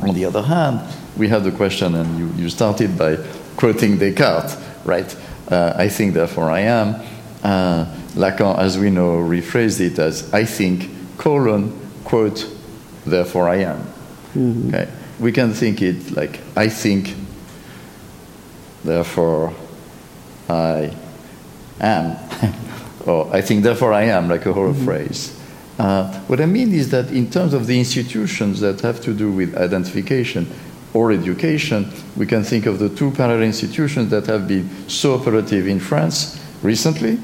[0.00, 0.80] On the other hand,
[1.16, 3.16] we have the question, and you, you started by
[3.56, 5.16] quoting Descartes, right?
[5.50, 6.94] Uh, I think, therefore I am.
[7.42, 12.48] Uh, Lacan, as we know, rephrased it as I think, colon, quote,
[13.04, 13.78] therefore I am.
[14.34, 14.68] Mm-hmm.
[14.68, 14.88] Okay?
[15.22, 17.14] We can think it like I think,
[18.84, 19.54] therefore
[20.48, 20.94] I
[21.80, 22.16] am.
[23.06, 24.84] or I think, therefore I am, like a whole mm-hmm.
[24.84, 25.38] phrase.
[25.78, 29.32] Uh, what I mean is that in terms of the institutions that have to do
[29.32, 30.46] with identification
[30.92, 35.66] or education, we can think of the two parallel institutions that have been so operative
[35.66, 37.18] in France recently.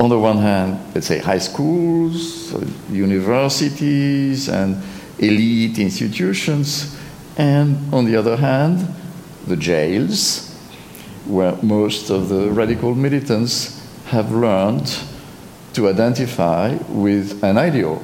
[0.00, 2.52] On the one hand, let's say high schools,
[2.90, 4.82] universities, and
[5.18, 6.96] elite institutions,
[7.36, 8.86] and on the other hand,
[9.46, 10.50] the jails,
[11.26, 14.98] where most of the radical militants have learned
[15.72, 18.02] to identify with an ideal,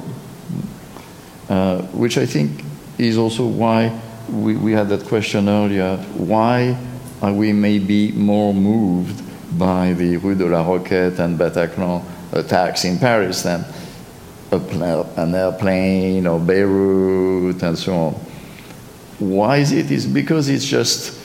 [1.49, 2.63] uh, which I think
[2.97, 6.77] is also why we, we had that question earlier why
[7.21, 9.21] are we maybe more moved
[9.57, 13.65] by the Rue de la Roquette and Bataclan attacks in Paris than
[14.51, 18.13] an airplane or Beirut and so on.
[19.19, 19.91] Why is it?
[19.91, 21.19] It's because it's just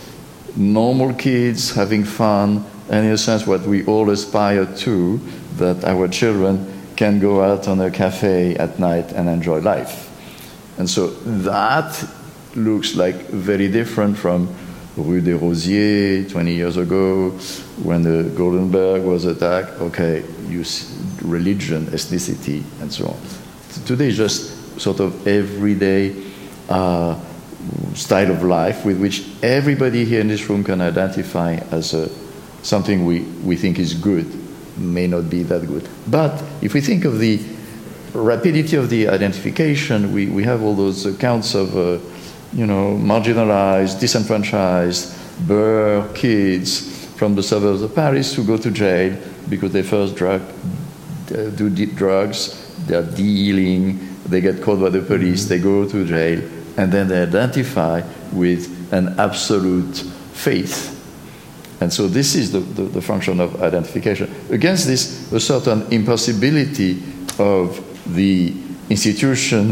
[0.56, 5.20] normal kids having fun, and in a sense, what we all aspire to
[5.56, 10.10] that our children can go out on a cafe at night and enjoy life.
[10.78, 12.08] And so that
[12.54, 14.48] looks like very different from
[14.96, 17.30] Rue des Rosiers 20 years ago
[17.82, 19.80] when the Goldenberg was attacked.
[19.80, 20.64] Okay, you
[21.22, 23.16] religion, ethnicity, and so on.
[23.84, 26.14] Today just sort of everyday
[26.68, 27.18] uh,
[27.94, 32.08] style of life with which everybody here in this room can identify as a,
[32.62, 34.26] something we, we think is good,
[34.78, 35.88] may not be that good.
[36.06, 37.40] But if we think of the
[38.12, 41.98] rapidity of the identification, we, we have all those accounts of, uh,
[42.56, 45.14] you know, marginalized, disenfranchised,
[45.46, 49.14] Burr kids from the suburbs of Paris who go to jail
[49.50, 55.44] because they first drug, uh, do drugs, they're dealing, they get caught by the police,
[55.44, 56.40] they go to jail,
[56.78, 58.00] and then they identify
[58.32, 59.98] with an absolute
[60.32, 60.94] faith.
[61.82, 64.34] And so this is the, the, the, function of identification.
[64.48, 67.02] Against this, a certain impossibility
[67.38, 68.54] of the
[68.88, 69.70] institution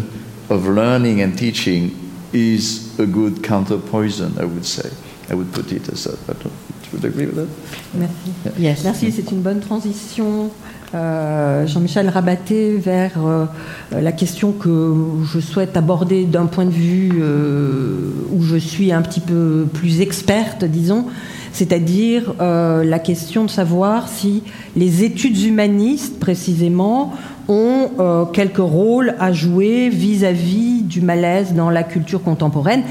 [0.50, 2.03] of learning and teaching
[2.34, 4.90] is a good counterpoison, I would say.
[5.30, 6.18] I would put it as that.
[6.28, 7.48] I would agree with that?
[7.94, 8.14] Merci.
[8.44, 8.52] Yeah.
[8.58, 8.84] Yes.
[8.84, 10.50] Merci, c'est une bonne transition
[10.94, 13.46] Euh, Jean-Michel Rabaté vers euh,
[13.90, 14.94] la question que
[15.24, 20.00] je souhaite aborder d'un point de vue euh, où je suis un petit peu plus
[20.00, 21.06] experte, disons,
[21.54, 24.42] c'est-à-dire la question de savoir si
[24.76, 27.14] les études humanistes, précisément,
[27.48, 32.82] ont quelques rôles à jouer vis-à-vis -vis du malaise dans la culture contemporaine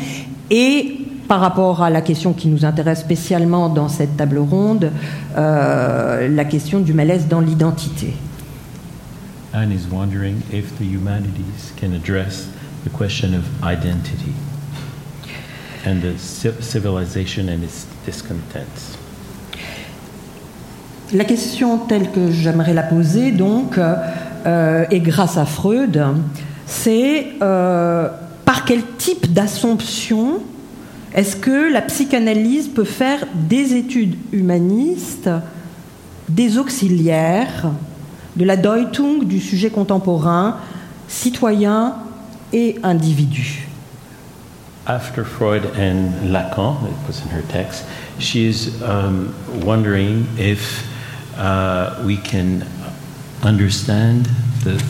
[0.49, 4.91] et par rapport à la question qui nous intéresse spécialement dans cette table ronde,
[5.37, 8.13] euh, la question du malaise dans l'identité.
[9.53, 12.49] Anne is wondering if the humanities can address
[12.83, 14.33] the question of identity
[15.85, 16.17] and the
[16.61, 17.87] civilization and its.
[21.13, 26.01] La question telle que j'aimerais la poser, donc, euh, et grâce à Freud,
[26.65, 28.09] c'est euh,
[28.45, 30.41] par quel type d'assomption
[31.13, 35.29] est-ce que la psychanalyse peut faire des études humanistes,
[36.27, 37.71] des auxiliaires,
[38.35, 40.57] de la Deutung du sujet contemporain,
[41.07, 41.95] citoyen
[42.51, 43.67] et individu?
[44.85, 47.85] After Freud and Lacan, it was in her text,
[48.19, 49.33] she is um,
[49.65, 50.85] wondering if
[51.37, 52.67] uh, we can
[53.41, 54.25] understand
[54.63, 54.83] the.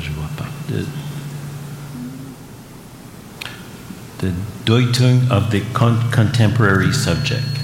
[0.00, 0.12] Je
[4.18, 4.34] the
[4.64, 7.57] Deutung of the con contemporary subject.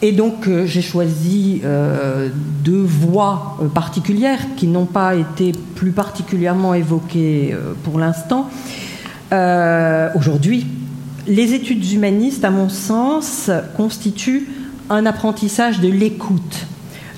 [0.00, 2.28] Et donc euh, j'ai choisi euh,
[2.62, 8.48] deux voies euh, particulières qui n'ont pas été plus particulièrement évoquées pour l'instant.
[10.14, 10.66] Aujourd'hui,
[11.26, 14.48] les études humanistes, à mon sens, constituent
[14.88, 16.66] un apprentissage de l'écoute,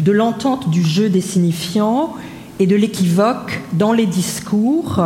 [0.01, 2.15] de l'entente du jeu des signifiants
[2.59, 5.01] et de l'équivoque dans les discours.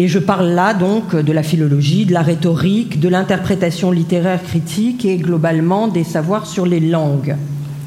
[0.00, 5.04] Et je parle là donc de la philologie, de la rhétorique, de l'interprétation littéraire critique
[5.04, 7.34] et globalement des savoirs sur les langues.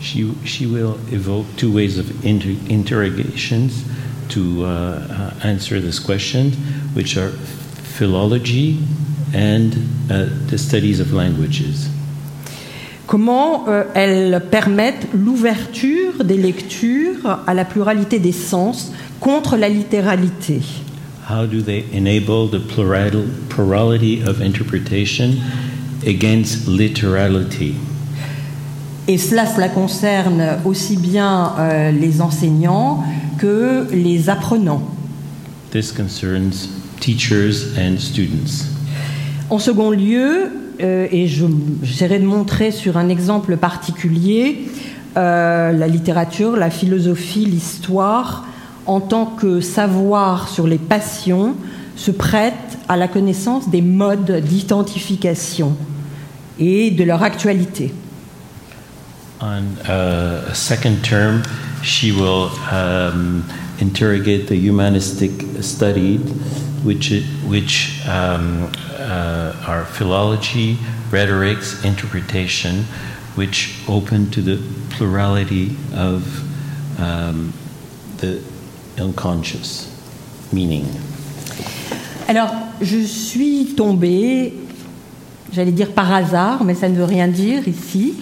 [0.01, 3.86] She, she will evoke two ways of inter interrogations
[4.28, 6.51] to uh, uh, answer this question,
[6.95, 7.32] which are
[7.97, 8.80] philology
[9.34, 9.70] and
[10.09, 11.88] uh, the studies of languages.
[13.07, 18.91] Comment euh, elles permettent l'ouverture des lectures à la pluralité des sens
[19.22, 20.62] contre la littéralité?
[21.32, 25.38] How do they enable the plural, plurality of interpretation
[26.05, 27.75] against literality?
[29.07, 33.03] Et cela, cela concerne aussi bien euh, les enseignants
[33.39, 34.82] que les apprenants.
[35.71, 36.67] This concerns
[36.99, 38.65] teachers and students.
[39.49, 40.49] En second lieu,
[40.82, 41.45] euh, et je-
[41.82, 44.67] j'essaierai de montrer sur un exemple particulier,
[45.15, 48.45] euh, la littérature, la philosophie, l'histoire,
[48.86, 51.55] en tant que savoir sur les passions,
[51.95, 55.75] se prête à la connaissance des modes d'identification
[56.59, 57.93] et de leur actualité.
[59.39, 61.43] On uh, a second term,
[61.84, 63.43] she will um,
[63.79, 66.17] interrogate the humanistic study,
[66.84, 67.11] which,
[67.47, 68.69] which um,
[68.99, 70.77] uh, are philology,
[71.11, 72.86] rhetorics, interpretation,
[73.36, 74.59] which open to the
[74.91, 76.23] plurality of
[76.99, 77.53] um,
[78.17, 78.41] the
[79.00, 79.88] unconscious
[80.54, 80.86] meaning.
[82.28, 84.54] Alors, je suis tombée,
[85.52, 88.14] j'allais dire par hasard, mais ça ne veut rien dire ici.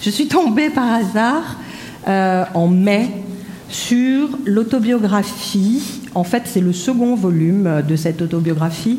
[0.00, 1.56] Je suis tombée par hasard
[2.08, 3.08] euh, en mai
[3.68, 6.00] sur l'autobiographie.
[6.14, 8.98] En fait, c'est le second volume de cette autobiographie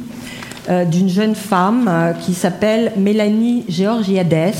[0.70, 4.54] euh, d'une jeune femme euh, qui s'appelle Mélanie Georgiades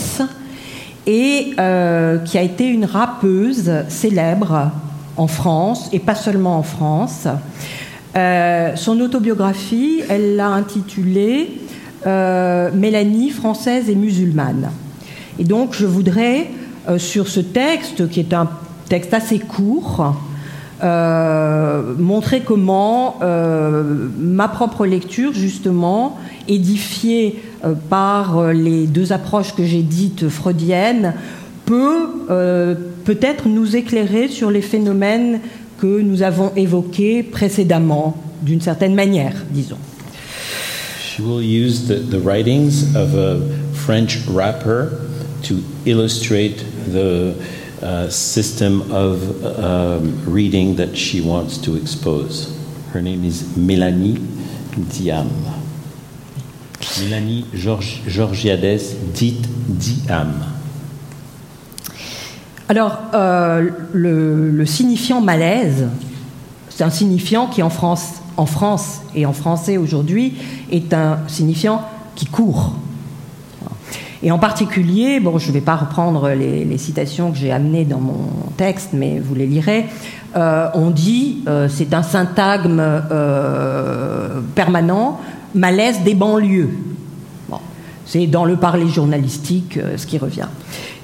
[1.06, 4.72] et qui a été une rappeuse célèbre
[5.18, 7.28] en France et pas seulement en France.
[8.16, 11.62] Euh, son autobiographie, elle l'a intitulée
[12.06, 14.70] euh, Mélanie française et musulmane.
[15.40, 16.48] Et donc je voudrais,
[16.90, 18.50] euh, sur ce texte, qui est un
[18.90, 20.16] texte assez court,
[21.98, 26.18] montrer comment ma propre lecture, justement,
[26.50, 27.42] édifiée
[27.90, 31.14] par les deux approches que j'ai dites freudiennes,
[31.66, 32.10] peut
[33.06, 35.40] peut-être nous éclairer sur les phénomènes
[35.80, 39.78] que nous avons évoqués précédemment, d'une certaine manière, disons.
[41.00, 43.40] She will use the, the writings of a
[43.74, 44.90] French rapper
[45.44, 47.34] to illustrate the
[47.84, 49.20] uh, system of
[49.60, 52.50] um, reading that she wants to expose.
[52.94, 54.18] Her name is Mélanie
[54.92, 55.30] Diam.
[57.00, 60.34] Mélanie Georg- Georgiades, dite Diam.
[62.76, 65.90] Alors, euh, le, signifiant malaise,
[66.70, 70.34] c'est un signifiant qui en France, en France et en français aujourd'hui
[70.72, 71.84] est un signifiant
[72.16, 72.74] qui court.
[74.24, 78.00] Et en particulier, bon, je ne vais pas reprendre les, citations que j'ai amenées dans
[78.00, 79.86] mon texte, mais vous les lirez.
[80.36, 82.82] euh, on dit, euh, c'est un syntagme
[84.56, 85.20] permanent,
[85.54, 86.72] malaise des banlieues.
[87.50, 87.60] Bon,
[88.08, 90.48] c'est dans le parler journalistique ce qui revient.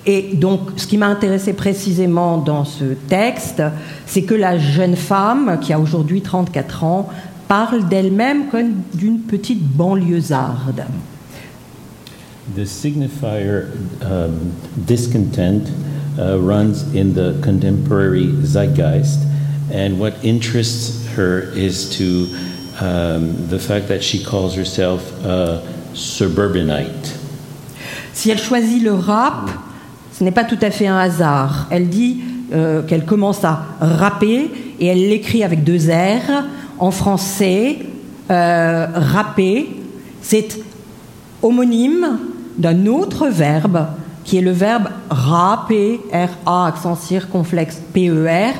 [0.05, 3.61] Et donc, ce qui m'a intéressé précisément dans ce texte,
[4.05, 7.09] c'est que la jeune femme, qui a aujourd'hui 34 ans,
[7.47, 10.83] parle d'elle-même comme d'une petite banlieusarde.
[12.55, 13.67] The signifier
[14.01, 15.69] um, discontent
[16.17, 19.19] uh, runs in the contemporary zeitgeist,
[19.71, 22.27] and what interests her is to
[22.81, 25.61] um, the fact that she calls herself a
[25.93, 27.15] suburbanite.
[28.13, 29.49] Si elle choisit le rap,
[30.19, 31.67] ce n'est pas tout à fait un hasard.
[31.69, 32.19] Elle dit
[32.51, 36.43] euh, qu'elle commence à rapper et elle l'écrit avec deux R
[36.77, 37.77] en français.
[38.29, 39.69] Euh, rapper,
[40.21, 40.59] c'est
[41.41, 42.19] homonyme
[42.57, 43.87] d'un autre verbe
[44.25, 48.55] qui est le verbe rapper, R-A, accent circonflexe, P-E-R,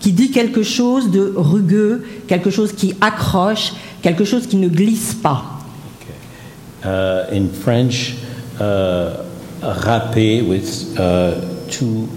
[0.00, 5.14] qui dit quelque chose de rugueux, quelque chose qui accroche, quelque chose qui ne glisse
[5.14, 5.44] pas.
[6.84, 8.16] Uh, in French,
[8.60, 8.64] uh,
[9.64, 11.34] râper with uh,
[11.70, 12.08] two,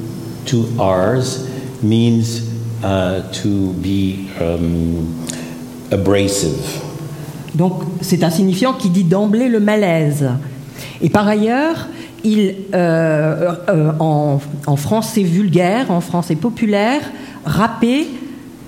[0.46, 1.48] two R's
[1.82, 2.42] means
[2.84, 5.26] uh, to be um,
[5.92, 6.82] abrasive.
[7.56, 10.30] Donc c'est un signifiant qui dit d'emblée le malaise.
[11.02, 11.88] Et par ailleurs,
[12.24, 17.02] il, euh, euh, en, en, français vulgaire, en français populaire,
[17.46, 18.08] râper,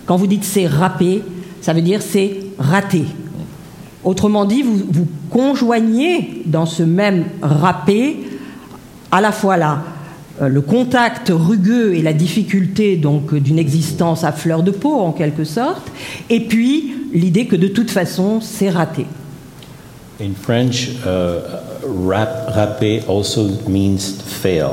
[0.05, 1.21] quand vous dites c'est râper,
[1.61, 3.05] ça veut dire c'est raté.
[4.03, 8.17] Autrement dit, vous, vous conjoignez dans ce même râpé
[9.11, 9.83] à la fois là
[10.41, 15.11] euh, le contact rugueux et la difficulté donc d'une existence à fleur de peau en
[15.11, 15.91] quelque sorte,
[16.29, 19.05] et puis l'idée que de toute façon c'est raté.
[20.21, 24.67] In French, uh, rap, rapper also means fail.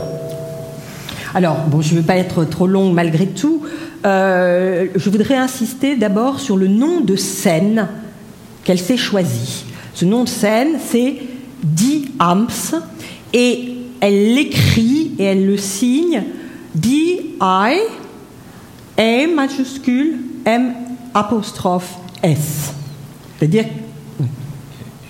[1.37, 3.63] Alors, bon, je ne veux pas être trop long malgré tout.
[4.05, 7.89] Euh, je voudrais insister d'abord sur le nom de scène
[8.65, 9.65] qu'elle s'est choisi.
[9.95, 11.17] Ce nom de scène, c'est
[11.63, 12.49] Di Ams,
[13.33, 16.23] et elle l'écrit et elle le signe
[16.75, 17.79] D-I,
[18.99, 20.75] A majuscule, M
[21.15, 22.73] apostrophe S.
[23.39, 23.65] C'est-à-dire.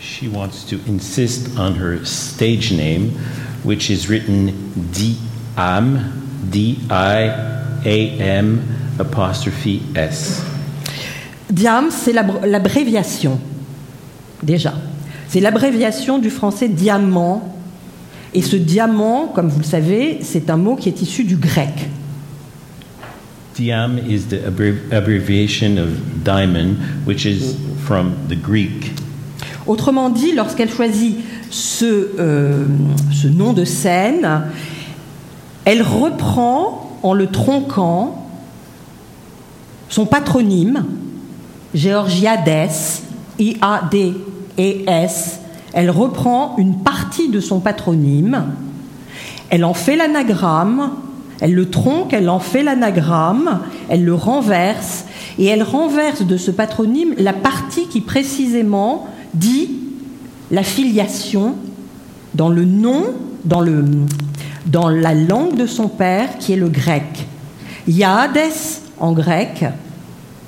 [0.00, 3.10] She wants to insist on her stage name,
[3.64, 4.52] which is written
[4.92, 6.12] D-AM,
[6.50, 7.32] D-I-A-M
[8.98, 10.42] apostrophe S.
[11.50, 13.38] Diam, c'est l'abréviation,
[14.42, 14.74] déjà.
[15.28, 17.55] C'est l'abréviation du français diamant
[18.34, 21.88] et ce diamant, comme vous le savez, c'est un mot qui est issu du grec.
[23.54, 24.44] Diam is the
[24.92, 25.88] abbreviation of
[26.22, 28.92] diamond, which is from the Greek.
[29.66, 31.16] Autrement dit, lorsqu'elle choisit
[31.50, 32.64] ce, euh,
[33.12, 34.42] ce nom de scène,
[35.64, 38.28] elle reprend en le tronquant
[39.88, 40.84] son patronyme,
[41.74, 42.70] Georgiades,
[43.38, 44.20] I-A-D-E-S,
[45.76, 48.46] elle reprend une partie de son patronyme,
[49.50, 50.92] elle en fait l'anagramme,
[51.38, 53.60] elle le tronque, elle en fait l'anagramme,
[53.90, 55.04] elle le renverse,
[55.38, 59.68] et elle renverse de ce patronyme la partie qui précisément dit
[60.50, 61.56] la filiation
[62.34, 63.04] dans le nom,
[63.44, 63.84] dans, le,
[64.64, 67.26] dans la langue de son père, qui est le grec.
[67.86, 68.38] Iades,
[68.98, 69.66] en grec,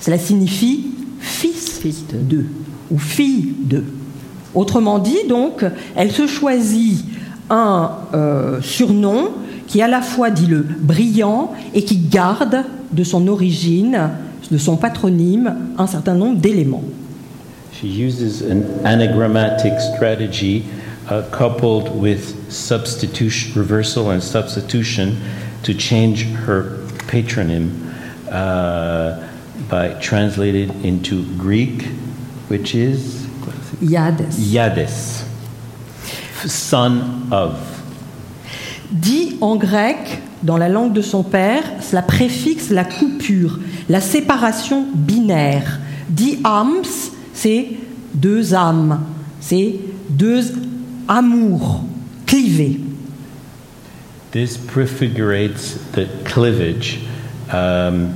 [0.01, 0.87] cela signifie
[1.21, 2.47] fils, fils de,
[2.91, 3.85] ou fille de.
[4.55, 7.05] Autrement dit, donc, elle se choisit
[7.51, 9.31] un euh, surnom
[9.67, 14.11] qui à la fois dit le brillant et qui garde de son origine,
[14.51, 16.85] de son patronyme, un certain nombre d'éléments.
[17.73, 20.65] She uses an anagrammatic strategy
[21.09, 25.17] uh, coupled with substitution, reversal and substitution
[25.63, 27.71] to change her patronym
[28.33, 29.21] uh,
[29.71, 31.85] by translated into Greek,
[32.49, 33.28] which is
[33.83, 35.25] Iades.
[36.47, 37.01] Son
[37.31, 37.55] of.
[38.91, 43.59] Dit en grec, dans la langue de son père, cela préfixe la coupure,
[43.89, 45.81] la séparation binaire.
[46.09, 46.85] Dit ams,
[47.35, 47.69] c'est
[48.15, 49.01] deux âmes,
[49.41, 49.77] c'est
[50.09, 50.53] deux
[51.07, 51.83] amours
[52.27, 52.81] clivés.
[54.33, 57.01] This prefigurates the cleavage
[57.53, 58.13] um,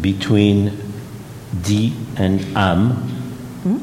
[0.00, 0.72] between
[1.52, 2.96] di and am.
[3.62, 3.76] Hmm?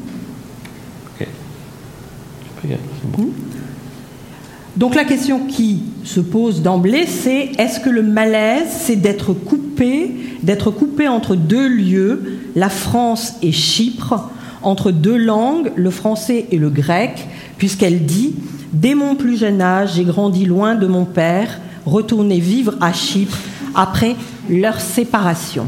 [4.76, 10.12] Donc la question qui se pose d'emblée, c'est est-ce que le malaise, c'est d'être coupé,
[10.42, 14.30] d'être coupé entre deux lieux, la France et Chypre,
[14.62, 17.26] entre deux langues, le français et le grec,
[17.58, 18.34] puisqu'elle dit
[18.72, 23.36] Dès mon plus jeune âge, j'ai grandi loin de mon père, retourné vivre à Chypre
[23.74, 24.14] après
[24.48, 25.66] leur séparation.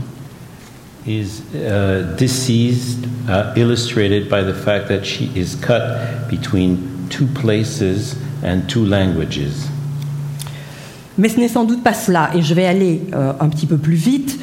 [1.07, 8.17] Is uh, deceased, uh, illustrated by the fact that she is cut between two places
[8.43, 9.69] and two languages.
[11.19, 13.77] Mais ce n'est sans doute pas cela, et je vais aller euh, un petit peu
[13.77, 14.39] plus vite.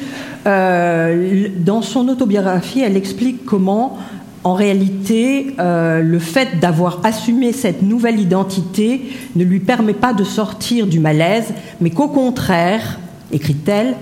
[0.46, 3.98] Euh, dans son autobiographie, elle explique comment,
[4.44, 9.02] en réalité, euh, le fait d'avoir assumé cette nouvelle identité
[9.34, 13.00] ne lui permet pas de sortir du malaise, mais qu'au contraire,
[13.32, 13.96] écrit-elle,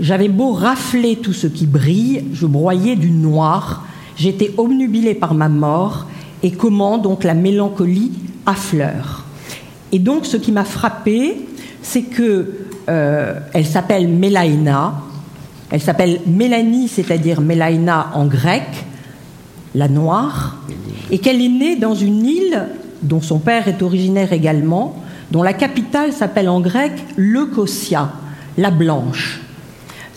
[0.00, 3.84] j'avais beau rafler tout ce qui brille, je broyais du noir,
[4.16, 6.06] j'étais obnubilée par ma mort,
[6.42, 8.12] et comment donc la mélancolie
[8.46, 9.24] affleure.
[9.92, 11.36] Et donc ce qui m'a frappé,
[11.82, 12.52] c'est que
[12.88, 14.94] euh, elle s'appelle Mélaïna,
[15.70, 18.66] elle s'appelle Mélanie, c'est-à-dire Mélaïna en grec,
[19.74, 20.56] la noire,
[21.10, 22.66] et qu'elle est née dans une île
[23.02, 24.96] dont son père est originaire également,
[25.30, 28.12] dont la capitale s'appelle en grec Leucosia,
[28.56, 29.40] la blanche.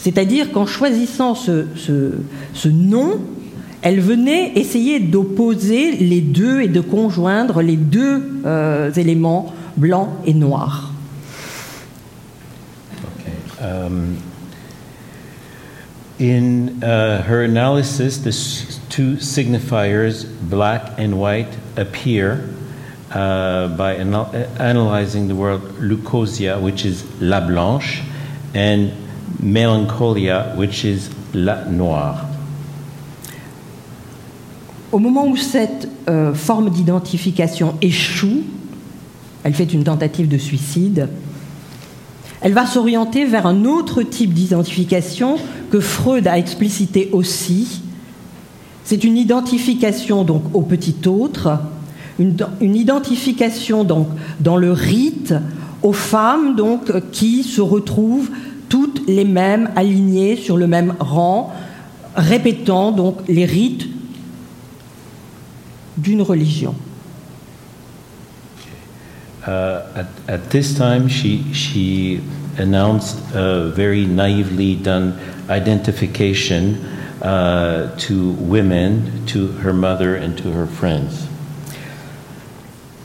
[0.04, 3.20] C'est-à-dire qu'en choisissant ce, ce, nom,
[3.82, 10.34] elle venait essayer d'opposer les deux et de conjoindre les deux euh, éléments blanc et
[10.34, 10.92] noir.
[13.62, 14.18] Um,
[16.22, 18.32] In uh, her analysis, the
[18.90, 22.48] two signifiers, black and white, appear
[23.12, 24.30] uh, by anal-
[24.60, 28.04] analyzing the word leucosia, which is la blanche,
[28.54, 29.01] and
[29.40, 32.26] melancholia, which is la noire.
[34.92, 38.44] Au moment où cette euh, forme d'identification échoue,
[39.44, 41.08] elle fait une tentative de suicide,
[42.42, 45.38] elle va s'orienter vers un autre type d'identification
[45.70, 47.82] que Freud a explicité aussi.
[48.84, 51.60] C'est une identification donc au petit autre,
[52.20, 54.08] une, une identification donc
[54.40, 55.34] dans le rite
[55.84, 58.30] aux femmes donc qui se retrouvent
[58.72, 61.54] toutes les mêmes alignées sur le même rang,
[62.16, 63.86] répétant donc les rites
[65.98, 66.74] d'une religion.
[69.46, 72.22] Uh, at, at this time, she, she
[72.58, 75.16] announced a very naively done
[75.50, 76.78] identification
[77.22, 81.28] uh, to women, to her mother, and to her friends.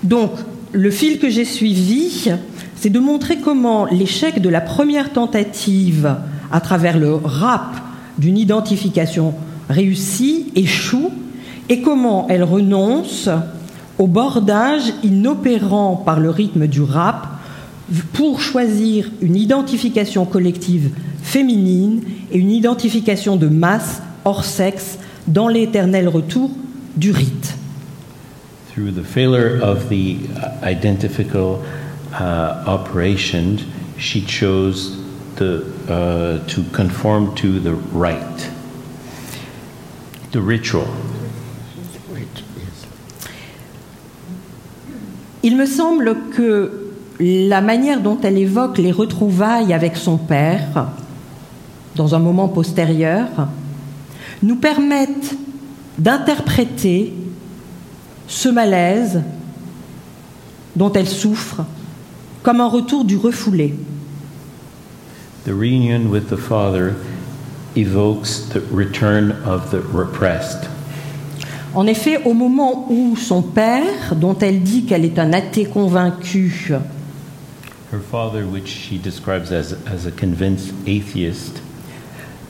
[0.05, 0.31] Donc,
[0.73, 2.31] le fil que j'ai suivi,
[2.87, 6.14] c'est de montrer comment l'échec de la première tentative
[6.53, 7.74] à travers le rap
[8.16, 9.34] d'une identification
[9.68, 11.11] réussie échoue
[11.68, 13.28] et comment elle renonce
[13.99, 17.26] au bordage inopérant par le rythme du rap
[18.12, 20.91] pour choisir une identification collective
[21.24, 26.53] féminine et une identification de masse hors sexe dans l'éternel retour
[26.97, 27.57] du rite.
[28.72, 30.68] Through the failure of the uh,
[32.21, 33.59] uh, operation,
[33.99, 34.97] she chose
[35.37, 38.51] the, uh, to conform to the rite,
[40.33, 40.87] the ritual.
[45.43, 50.89] Il me semble que la manière dont elle évoque les retrouvailles avec son père,
[51.95, 53.29] dans un moment postérieur,
[54.43, 55.37] nous permettent
[55.99, 57.14] d'interpréter
[58.27, 59.23] ce malaise
[60.75, 61.62] dont elle souffre
[62.47, 63.75] comme un retour du refoulé.
[65.47, 66.95] The reunion with the father
[67.75, 70.69] evokes the return of the repressed.
[71.75, 76.71] En effet, au moment où son père, dont elle dit qu'elle est un athée convaincu,
[77.93, 81.61] Her father, which she describes as, as a convinced atheist,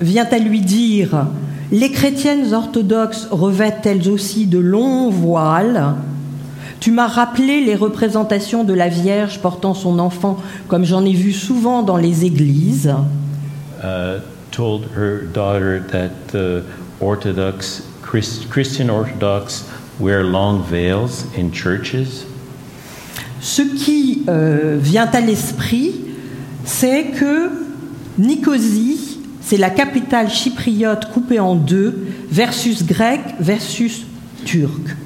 [0.02, 1.26] vient à lui dire
[1.72, 5.94] Les chrétiennes orthodoxes revêtent elles aussi de longs voiles.
[6.86, 10.36] Tu m'as rappelé les représentations de la Vierge portant son enfant,
[10.68, 12.94] comme j'en ai vu souvent dans les églises.
[13.82, 14.20] uh,
[14.52, 16.62] told her daughter that the
[17.00, 19.64] Orthodox Christ, Christian Orthodox
[19.98, 22.24] wear long veils in churches.
[23.40, 25.90] Ce qui euh, vient à l'esprit,
[26.64, 27.50] c'est que
[28.16, 34.06] Nicosie, c'est la capitale chypriote coupée en deux, versus grec versus
[34.44, 34.96] turc.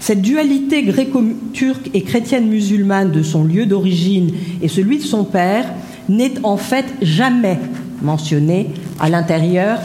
[0.00, 4.32] Cette dualité gréco-turque et chrétienne musulmane de son lieu d'origine
[4.62, 5.66] et celui de son père
[6.08, 7.58] n'est en fait jamais
[8.00, 9.78] mentionnée à l'intérieur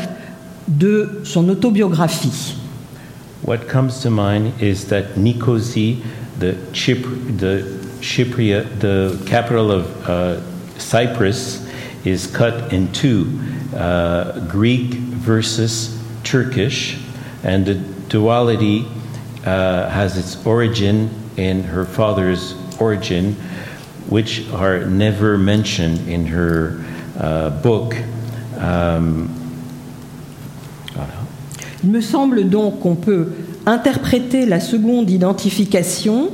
[0.69, 2.55] de son autobiographie.
[3.45, 5.97] What comes to mind is that Nicosia,
[6.39, 6.55] the,
[7.37, 7.63] the
[8.01, 10.39] Chypria, the capital of uh,
[10.79, 11.61] Cyprus,
[12.05, 13.27] is cut in two
[13.75, 16.97] uh, Greek versus Turkish,
[17.43, 17.75] and the
[18.09, 18.85] duality
[19.45, 23.35] uh, has its origin in her father's origin,
[24.09, 26.83] which are never mentioned in her
[27.19, 27.95] uh, book.
[28.57, 29.29] Um,
[31.85, 33.27] Il me semble donc qu'on peut
[33.67, 36.29] interpréter la seconde identification,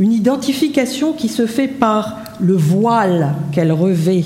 [0.00, 4.24] une identification qui se fait par le voile qu'elle revêt,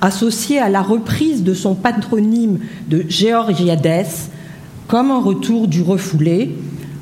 [0.00, 4.06] associé à la reprise de son patronyme de Georgiades,
[4.88, 6.56] comme un retour du refoulé,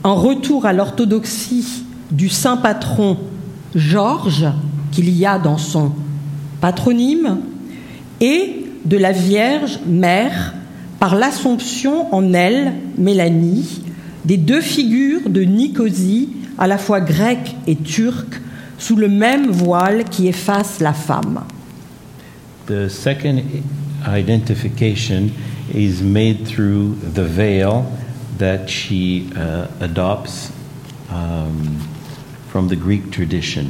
[0.04, 3.18] un retour à l'orthodoxie du saint patron
[3.74, 4.48] Georges
[4.92, 5.92] qu'il y a dans son
[6.60, 7.38] patronyme,
[8.20, 10.54] et de la Vierge Mère
[10.98, 13.82] par l'assomption en elle, Mélanie,
[14.24, 16.28] des deux figures de Nicosie,
[16.58, 18.40] à la fois grecque et turque,
[18.78, 21.40] sous le même voile qui efface la femme.
[22.66, 23.42] The second
[24.06, 25.30] identification
[25.74, 27.84] is made through the veil
[28.40, 30.50] that she uh, adopts
[31.12, 31.78] um,
[32.48, 33.66] from the Greek tradition.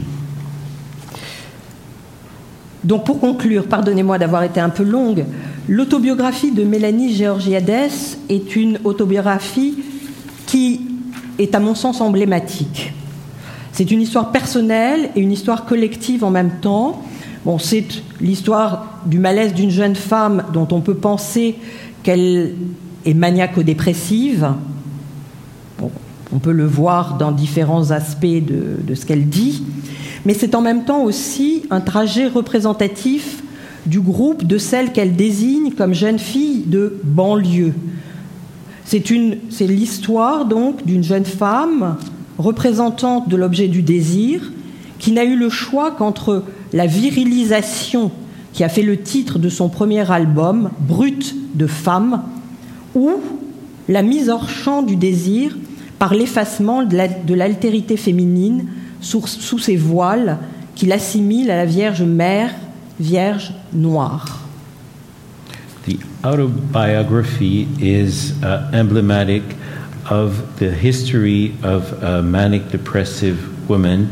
[2.83, 5.27] Donc pour conclure, pardonnez-moi d'avoir été un peu longue,
[5.69, 7.91] l'autobiographie de Mélanie Georgiades
[8.31, 9.75] est une autobiographie
[10.47, 10.81] qui
[11.39, 12.95] est à mon sens emblématique.
[13.73, 17.03] C'est une histoire personnelle et une histoire collective en même temps.
[17.45, 17.87] Bon, c'est
[18.21, 21.57] l'histoire du malaise d'une jeune femme dont on peut penser
[22.03, 22.55] qu'elle
[23.05, 24.49] est maniaco-dépressive.
[26.33, 29.63] on peut le voir dans différents aspects de, ce qu'elle dit,
[30.25, 33.43] mais c'est en même temps aussi un trajet représentatif
[33.87, 37.73] du groupe de celles qu'elle désigne comme jeunes filles de banlieue.
[38.85, 41.97] C'est l'histoire donc d'une jeune femme
[42.39, 44.53] représentante de l'objet du désir
[44.99, 48.11] qui n'a eu le choix qu'entre la virilisation
[48.53, 52.23] qui a fait le titre de son premier album, Brute de femme,
[52.95, 53.21] ou
[53.89, 55.57] la mise hors champ du désir
[55.99, 58.67] par l'effacement de l'altérité féminine
[59.01, 59.27] sous,
[59.59, 60.39] ses voiles
[60.75, 62.51] qui l'assimile à la Vierge Mère,
[62.99, 64.39] Vierge noire.
[65.87, 69.43] The autobiography is uh, emblematic
[70.11, 73.39] of the history of a manic depressive
[73.69, 74.07] woman,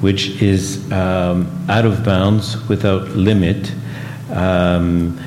[0.00, 3.72] which is um, out of bounds without limit.
[4.32, 5.18] Um,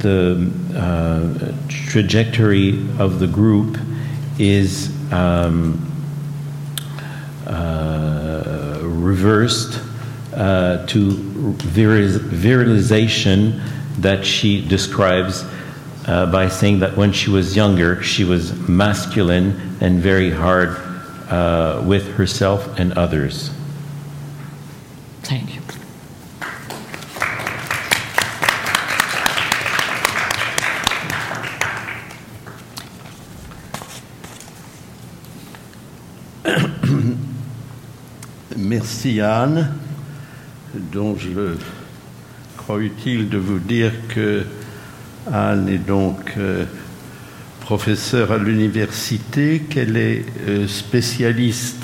[0.00, 3.78] the uh, trajectory of the group
[4.38, 5.86] is um,
[7.46, 9.80] uh, reversed
[10.34, 13.60] uh, to virilization
[13.98, 15.44] that she describes
[16.06, 20.76] uh, by saying that when she was younger, she was masculine and very hard
[21.30, 23.50] uh, with herself and others.
[25.22, 25.59] Thank you.
[38.80, 39.68] Merci Anne,
[40.74, 41.54] dont je
[42.56, 44.42] crois utile de vous dire que
[45.30, 46.64] Anne est donc euh,
[47.60, 51.82] professeure à l'université, qu'elle est euh, spécialiste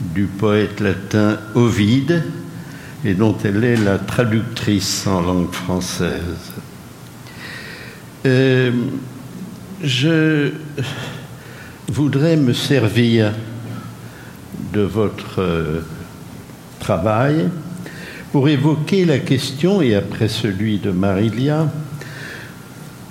[0.00, 2.24] du poète latin Ovide
[3.04, 6.52] et dont elle est la traductrice en langue française.
[8.24, 8.72] Euh,
[9.84, 10.52] je
[11.86, 13.34] voudrais me servir
[14.72, 15.42] de votre
[18.32, 21.70] pour évoquer la question, et après celui de Marilia,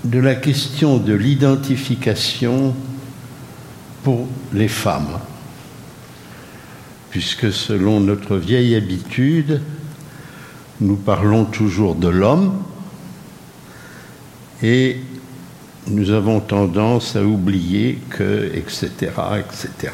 [0.04, 2.74] de la question de l'identification
[4.04, 5.20] pour les femmes.
[7.10, 9.62] Puisque selon notre vieille habitude,
[10.80, 12.54] nous parlons toujours de l'homme
[14.62, 14.98] et
[15.88, 18.90] nous avons tendance à oublier que, etc.,
[19.40, 19.94] etc.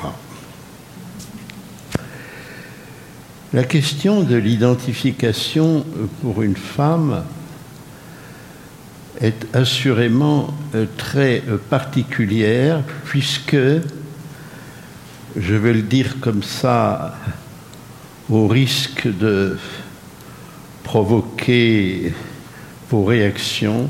[3.53, 5.85] La question de l'identification
[6.23, 7.23] pour une femme
[9.21, 13.55] est assurément euh, très euh, particulière puisque,
[15.37, 17.15] je vais le dire comme ça,
[18.27, 19.59] au risque de
[20.83, 22.11] provoquer
[22.89, 23.87] vos réactions,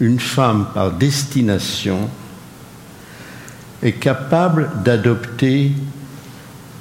[0.00, 2.10] une femme par destination
[3.84, 5.70] est capable d'adopter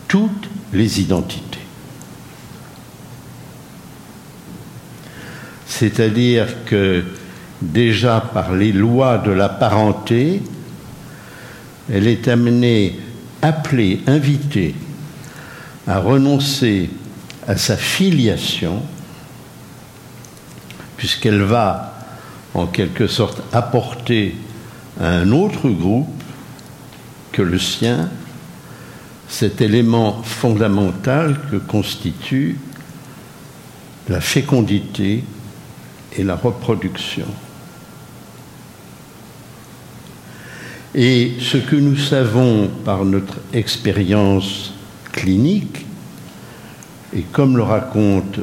[0.07, 1.50] toutes les identités.
[5.81, 7.03] C'est-à-dire que
[7.59, 10.43] déjà par les lois de la parenté,
[11.91, 12.99] elle est amenée,
[13.41, 14.75] appelée, invitée
[15.87, 16.91] à renoncer
[17.47, 18.83] à sa filiation,
[20.97, 21.95] puisqu'elle va
[22.53, 24.35] en quelque sorte apporter
[24.99, 26.23] à un autre groupe
[27.31, 28.07] que le sien
[29.27, 32.59] cet élément fondamental que constitue
[34.09, 35.23] la fécondité
[36.17, 37.25] et la reproduction.
[40.93, 44.73] Et ce que nous savons par notre expérience
[45.13, 45.85] clinique,
[47.15, 48.39] et comme le raconte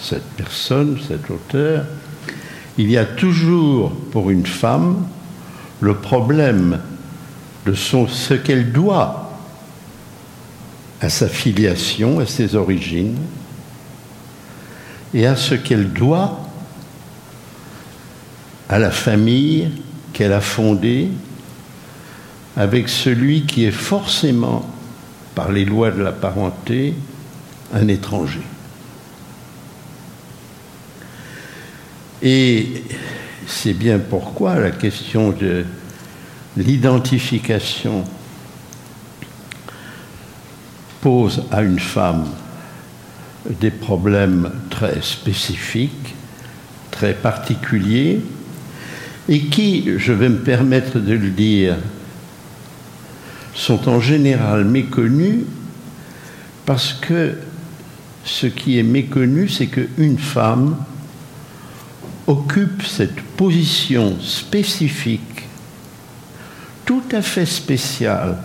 [0.00, 1.84] cette personne, cet auteur,
[2.78, 5.06] il y a toujours pour une femme
[5.80, 6.80] le problème
[7.66, 9.30] de ce qu'elle doit
[11.00, 13.16] à sa filiation, à ses origines,
[15.16, 16.38] et à ce qu'elle doit
[18.68, 19.70] à la famille
[20.12, 21.08] qu'elle a fondée
[22.54, 24.68] avec celui qui est forcément,
[25.34, 26.94] par les lois de la parenté,
[27.72, 28.42] un étranger.
[32.22, 32.82] Et
[33.46, 35.64] c'est bien pourquoi la question de
[36.58, 38.04] l'identification
[41.00, 42.26] pose à une femme
[43.60, 46.14] des problèmes très spécifiques,
[46.90, 48.20] très particuliers,
[49.28, 51.76] et qui, je vais me permettre de le dire,
[53.54, 55.44] sont en général méconnus
[56.64, 57.34] parce que
[58.24, 60.76] ce qui est méconnu, c'est qu'une femme
[62.26, 65.44] occupe cette position spécifique,
[66.84, 68.36] tout à fait spéciale,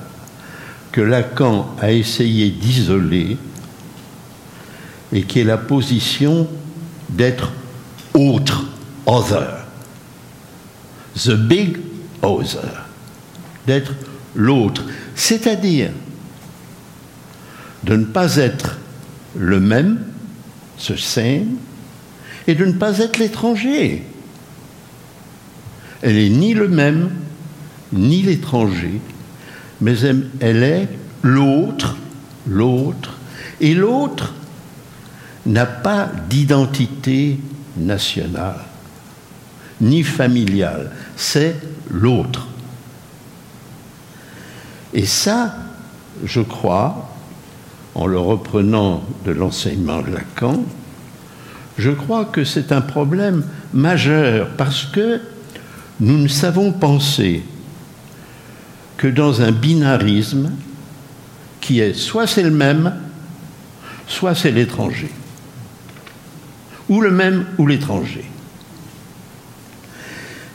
[0.92, 3.38] que Lacan a essayé d'isoler
[5.14, 6.48] et qui est la position
[7.10, 7.52] d'être
[8.14, 8.66] autre,
[9.06, 9.66] other.
[11.16, 11.78] The big
[12.22, 12.86] other.
[13.68, 13.94] D'être
[14.36, 14.84] l'autre.
[15.16, 15.92] C'est-à-dire
[17.84, 18.78] de ne pas être
[19.36, 20.00] le même,
[20.78, 21.58] ce same,
[22.48, 24.04] et de ne pas être l'étranger.
[26.02, 27.10] Elle est ni le même,
[27.94, 29.00] ni l'étranger,
[29.80, 29.96] mais
[30.40, 30.88] elle est
[31.24, 31.98] l'autre,
[32.48, 33.18] l'autre,
[33.60, 34.34] et l'autre
[35.46, 37.40] n'a pas d'identité
[37.78, 38.60] nationale,
[39.80, 41.56] ni familiale, c'est
[41.90, 42.48] l'autre.
[44.94, 45.56] Et ça,
[46.24, 47.10] je crois,
[47.96, 50.64] en le reprenant de l'enseignement de Lacan,
[51.78, 55.22] je crois que c'est un problème majeur parce que
[56.00, 57.44] nous ne savons penser
[58.98, 60.52] que dans un binarisme
[61.60, 62.94] qui est soit c'est le même,
[64.08, 65.12] soit c'est l'étranger.
[66.92, 68.26] Ou le même ou l'étranger.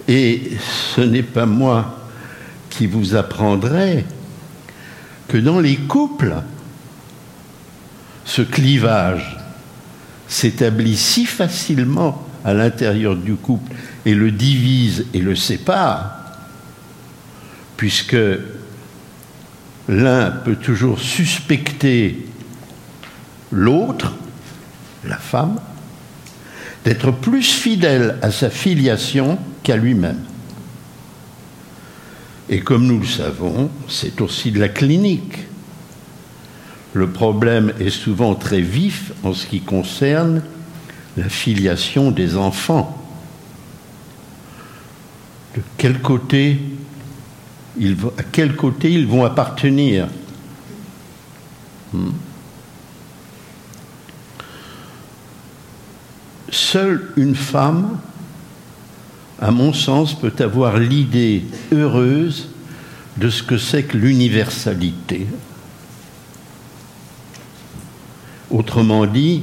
[0.07, 0.53] Et
[0.95, 1.99] ce n'est pas moi
[2.69, 4.05] qui vous apprendrai
[5.29, 6.35] que dans les couples,
[8.27, 9.39] ce clivage
[10.29, 13.73] s'établit si facilement à l'intérieur du couple
[14.05, 16.19] et le divise et le sépare,
[17.79, 18.17] puisque
[19.89, 22.27] l'un peut toujours suspecter
[23.51, 24.13] l'autre,
[25.05, 25.59] la femme,
[26.87, 30.21] d'être plus fidèle à sa filiation qu'à lui-même.
[32.49, 35.37] Et comme nous le savons, c'est aussi de la clinique.
[36.93, 40.43] Le problème est souvent très vif en ce qui concerne
[41.17, 42.97] la filiation des enfants.
[45.57, 46.61] De quel côté
[47.81, 50.07] ils, à quel côté ils vont appartenir?
[51.93, 52.11] Hmm.
[56.51, 57.99] Seule une femme,
[59.41, 62.49] à mon sens, peut avoir l'idée heureuse
[63.17, 65.27] de ce que c'est que l'universalité.
[68.51, 69.43] Autrement dit,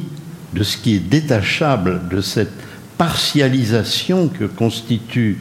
[0.53, 2.53] de ce qui est détachable de cette
[2.97, 5.39] partialisation que constitue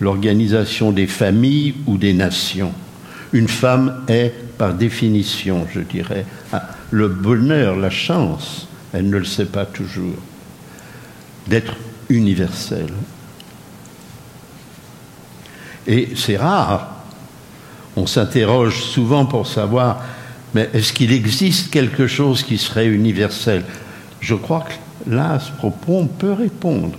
[0.00, 2.72] l'organisation des familles ou des nations.
[3.32, 9.24] Une femme est, par définition, je dirais, ah, le bonheur, la chance, elle ne le
[9.24, 10.16] sait pas toujours,
[11.46, 11.74] d'être
[12.08, 12.92] universelle.
[15.86, 16.96] Et c'est rare.
[17.96, 20.02] On s'interroge souvent pour savoir
[20.54, 23.64] mais est-ce qu'il existe quelque chose qui serait universel?
[24.20, 26.98] Je crois que là, à ce propos, on peut répondre.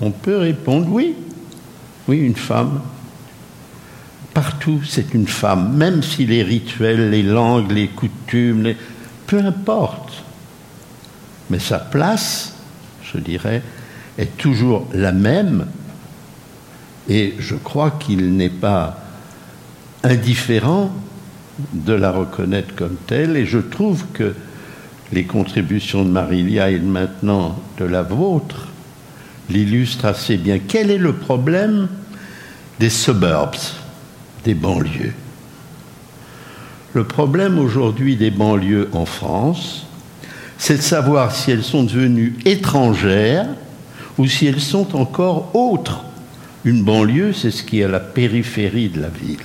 [0.00, 1.14] On peut répondre oui.
[2.08, 2.80] Oui, une femme.
[4.34, 8.74] Partout, c'est une femme, même si les rituels, les langues, les coutumes,
[9.26, 10.24] peu importe.
[11.50, 12.51] Mais sa place,
[13.14, 13.62] je dirais,
[14.18, 15.66] est toujours la même.
[17.08, 18.98] Et je crois qu'il n'est pas
[20.02, 20.92] indifférent
[21.72, 24.34] de la reconnaître comme telle, et je trouve que
[25.12, 28.68] les contributions de Marilia et maintenant de la vôtre
[29.50, 30.58] l'illustrent assez bien.
[30.58, 31.88] Quel est le problème
[32.80, 33.56] des suburbs,
[34.44, 35.12] des banlieues?
[36.94, 39.86] Le problème aujourd'hui des banlieues en France,
[40.62, 43.48] c'est de savoir si elles sont devenues étrangères
[44.16, 46.04] ou si elles sont encore autres.
[46.64, 49.40] Une banlieue, c'est ce qui est à la périphérie de la ville,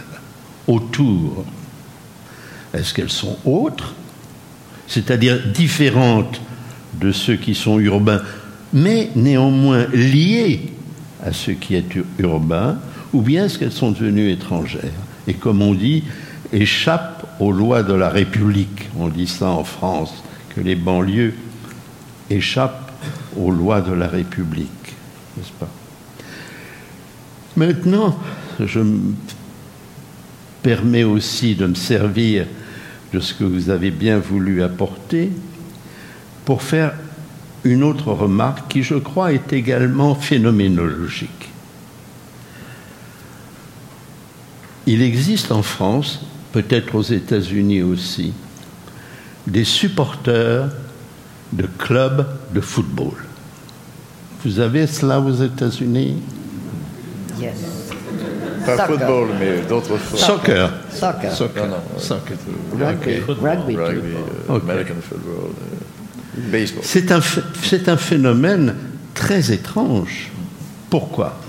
[0.68, 1.44] autour.
[2.72, 3.96] Est-ce qu'elles sont autres,
[4.88, 6.40] c'est-à-dire différentes
[7.02, 8.22] de ceux qui sont urbains,
[8.72, 10.70] mais néanmoins liées
[11.26, 12.78] à ce qui est urbain,
[13.12, 14.84] ou bien est-ce qu'elles sont devenues étrangères?
[15.28, 16.04] Et comme on dit,
[16.54, 18.92] échappent aux lois de la République.
[19.00, 20.14] On dit ça en France,
[20.62, 21.34] les banlieues
[22.30, 22.92] échappent
[23.36, 24.96] aux lois de la République,
[25.36, 25.70] n'est-ce pas?
[27.56, 28.18] Maintenant,
[28.60, 29.14] je me
[30.62, 32.46] permets aussi de me servir
[33.14, 35.32] de ce que vous avez bien voulu apporter
[36.46, 36.94] pour faire
[37.64, 41.50] une autre remarque qui, je crois, est également phénoménologique.
[44.86, 48.34] Il existe en France, peut-être aux États-Unis aussi,
[49.48, 50.70] des supporters
[51.54, 53.14] de clubs de football.
[54.44, 56.22] Vous avez cela aux États-Unis?
[57.40, 57.54] Yes.
[58.66, 60.20] Pas football, mais d'autres sports.
[60.20, 60.72] Soccer.
[60.92, 61.32] Soccer.
[61.32, 61.66] Soccer.
[61.68, 62.38] Non, non, Soccer.
[62.78, 63.20] Rugby.
[63.28, 63.76] Rugby.
[63.78, 64.04] euh,
[64.50, 64.64] Ok.
[64.64, 66.84] American football, euh, baseball.
[66.84, 67.20] C'est un,
[67.64, 68.76] c'est un phénomène
[69.14, 70.32] très étrange.
[70.90, 71.40] Pourquoi?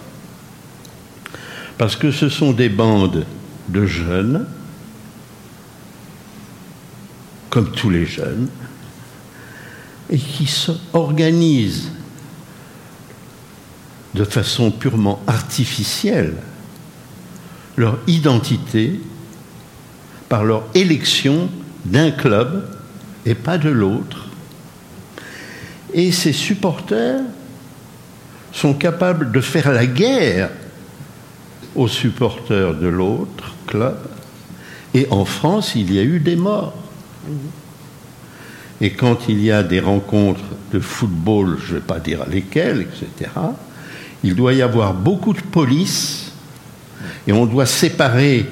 [1.77, 3.25] Parce que ce sont des bandes
[3.69, 4.47] de jeunes,
[7.51, 8.49] comme tous les jeunes,
[10.11, 11.91] et qui s'organisent
[14.15, 16.35] de façon purement artificielle
[17.77, 19.01] leur identité
[20.29, 21.49] par leur élection
[21.85, 22.69] d'un club
[23.25, 24.27] et pas de l'autre.
[25.95, 27.21] Et ces supporters
[28.53, 30.51] sont capables de faire la guerre
[31.75, 33.97] aux supporters de l'autre club.
[34.95, 36.75] Et en France, il y a eu des morts.
[38.81, 42.83] Et quand il y a des rencontres de football, je ne vais pas dire lesquelles,
[42.83, 43.31] etc.,
[44.25, 46.33] il doit y avoir beaucoup de police
[47.27, 48.47] et on doit séparer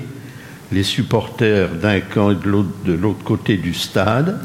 [0.73, 4.39] les supporters d'un camp et de l'autre côté du stade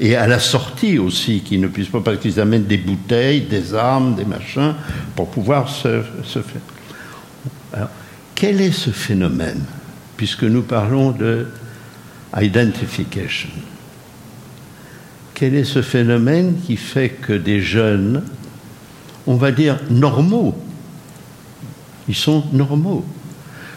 [0.00, 3.74] et à la sortie aussi, qu'ils ne puissent pas, parce qu'ils amènent des bouteilles, des
[3.74, 4.74] armes, des machins,
[5.16, 6.60] pour pouvoir se, se faire.
[7.72, 7.88] Alors,
[8.34, 9.64] quel est ce phénomène?
[10.16, 11.48] Puisque nous parlons de
[12.36, 13.50] identification.
[15.34, 18.24] Quel est ce phénomène qui fait que des jeunes,
[19.26, 20.56] on va dire normaux,
[22.08, 23.04] ils sont normaux.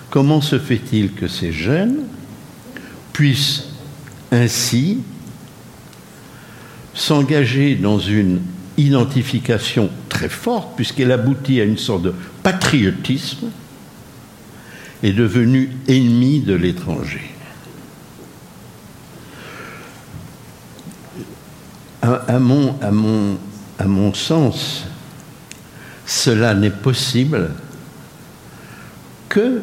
[0.10, 2.00] Comment se fait-il que ces jeunes
[3.14, 3.66] puissent
[4.32, 5.00] ainsi
[6.94, 8.42] s'engager dans une
[8.78, 13.50] identification très forte, puisqu'elle aboutit à une sorte de patriotisme,
[15.04, 17.31] est devenu ennemi de l'étranger?
[22.02, 24.86] À, mon, sens,
[26.06, 27.52] cela n'est possible
[29.30, 29.62] que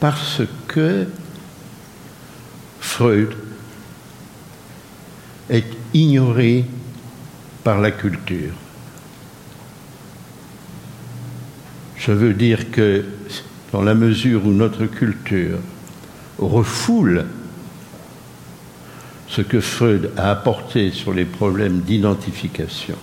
[0.00, 1.06] parce que
[2.80, 3.34] Freud
[5.50, 6.64] est ignoré
[7.62, 8.54] par la culture.
[11.96, 13.04] Je veux dire que
[13.72, 15.58] dans la mesure où notre culture
[16.38, 17.26] refoule
[19.28, 22.96] ce que Freud a apporté sur les problèmes d'identification,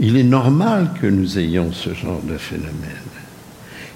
[0.00, 2.72] il est normal que nous ayons ce genre de phénomène.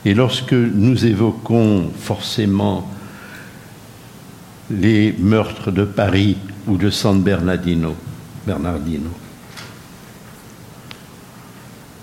[0.05, 2.89] Et lorsque nous évoquons forcément
[4.71, 6.37] les meurtres de Paris
[6.67, 7.95] ou de San Bernardino.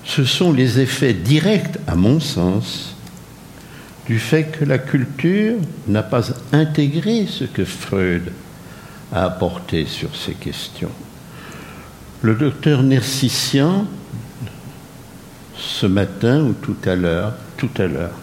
[0.05, 2.92] Ce sont les effets directs, à mon sens,
[4.05, 5.55] du fait que la culture
[5.87, 8.31] n'a pas intégré ce que Freud
[9.13, 10.91] a apporté sur ces questions.
[12.21, 13.85] Le docteur Nercissian,
[15.55, 18.17] ce matin ou tout à l'heure, tout à l'heure,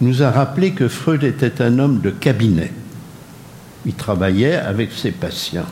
[0.00, 2.72] nous a rappelé que Freud était un homme de cabinet.
[3.84, 5.66] Il travaillait avec ses patients.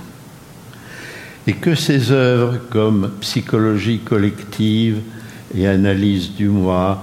[1.46, 5.00] Et que ses œuvres comme Psychologie collective
[5.54, 7.02] et Analyse du moi,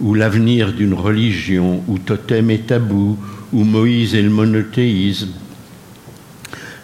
[0.00, 3.18] ou L'avenir d'une religion, ou Totem et tabou,
[3.52, 5.32] ou Moïse et le monothéisme,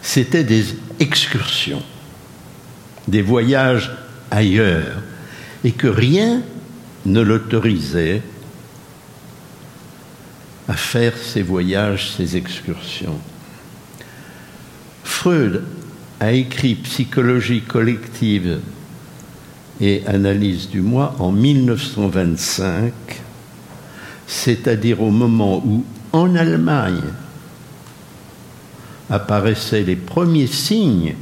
[0.01, 0.65] c'étaient des
[0.99, 1.83] excursions,
[3.07, 3.91] des voyages
[4.31, 5.01] ailleurs,
[5.63, 6.41] et que rien
[7.05, 8.21] ne l'autorisait
[10.67, 13.19] à faire ces voyages, ces excursions.
[15.03, 15.63] Freud
[16.19, 18.59] a écrit Psychologie collective
[19.81, 22.93] et analyse du moi en 1925,
[24.27, 27.01] c'est-à-dire au moment où en Allemagne
[29.09, 31.15] apparaissaient les premiers signes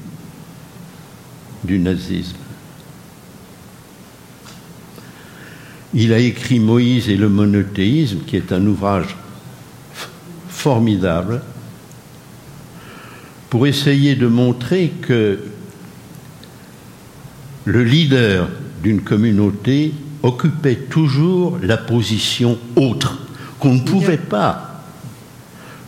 [1.64, 2.38] du nazisme.
[5.93, 9.16] Il a écrit Moïse et le monothéisme, qui est un ouvrage
[10.49, 11.41] formidable,
[13.49, 15.39] pour essayer de montrer que
[17.66, 18.49] le leader
[18.84, 19.93] d'une communauté
[20.24, 23.20] occupait toujours la position autre,
[23.59, 24.84] qu'on ne pouvait pas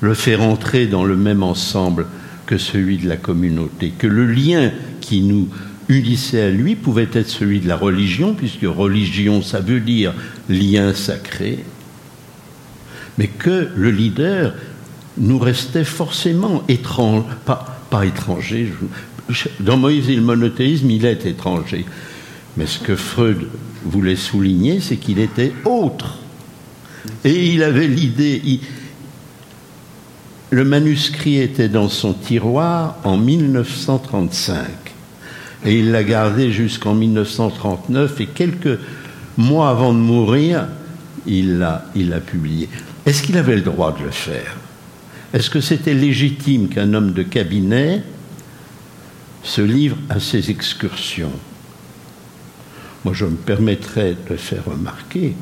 [0.01, 2.07] le faire entrer dans le même ensemble
[2.45, 4.71] que celui de la communauté, que le lien
[5.01, 5.47] qui nous
[5.89, 10.13] unissait à lui pouvait être celui de la religion, puisque religion, ça veut dire
[10.49, 11.63] lien sacré,
[13.17, 14.53] mais que le leader
[15.17, 18.71] nous restait forcément étrange, pas, pas étranger.
[19.59, 21.86] Dans Moïse et le monothéisme, il est étranger.
[22.57, 23.47] Mais ce que Freud
[23.86, 26.19] voulait souligner, c'est qu'il était autre.
[27.24, 28.59] Et il avait l'idée.
[30.51, 34.67] Le manuscrit était dans son tiroir en 1935.
[35.65, 38.21] Et il l'a gardé jusqu'en 1939.
[38.21, 38.78] Et quelques
[39.38, 40.67] mois avant de mourir,
[41.26, 42.69] il l'a publié.
[43.05, 44.57] Est-ce qu'il avait le droit de le faire?
[45.34, 48.03] Est-ce que c'était légitime qu'un homme de cabinet
[49.44, 51.32] se livre à ces excursions
[53.04, 55.36] moi je me permettrais de faire remarquer,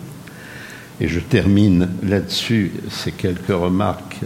[0.99, 4.19] et je termine là-dessus ces quelques remarques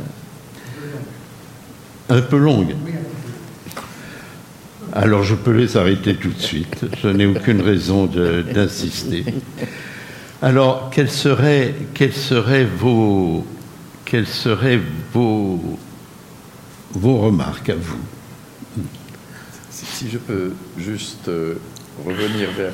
[2.09, 2.76] un peu longues.
[4.93, 9.26] Alors je peux les arrêter tout de suite, je n'ai aucune raison d'insister.
[10.41, 13.45] Alors, quelles seraient, quelles seraient vos,
[16.91, 17.99] vos remarques à vous?
[19.95, 21.55] Si, je peux juste euh,
[22.05, 22.73] revenir vers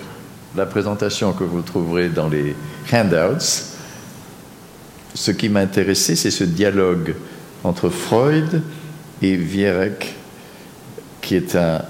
[0.55, 2.55] la présentation que vous trouverez dans les
[2.91, 3.45] handouts,
[5.13, 7.13] ce qui m'a intéressé, c'est ce dialogue
[7.63, 8.63] entre Freud
[9.21, 10.15] et Vierek,
[11.21, 11.83] qui est un,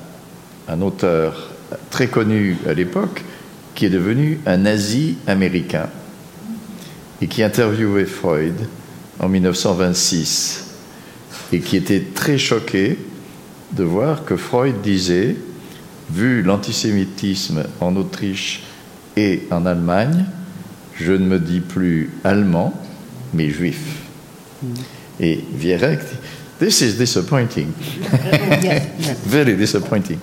[0.68, 1.52] un auteur
[1.90, 3.24] très connu à l'époque,
[3.74, 5.88] qui est devenu un nazi américain
[7.22, 8.68] et qui interviewait Freud
[9.18, 10.66] en 1926
[11.54, 12.98] et qui était très choqué
[13.74, 15.36] de voir que Freud disait,
[16.12, 18.64] vu l'antisémitisme en Autriche
[19.16, 20.26] et en Allemagne,
[20.96, 22.74] je ne me dis plus allemand,
[23.34, 23.80] mais juif.
[25.20, 26.00] Et Vierek,
[26.60, 27.72] this is disappointing.
[29.26, 30.20] Very disappointing.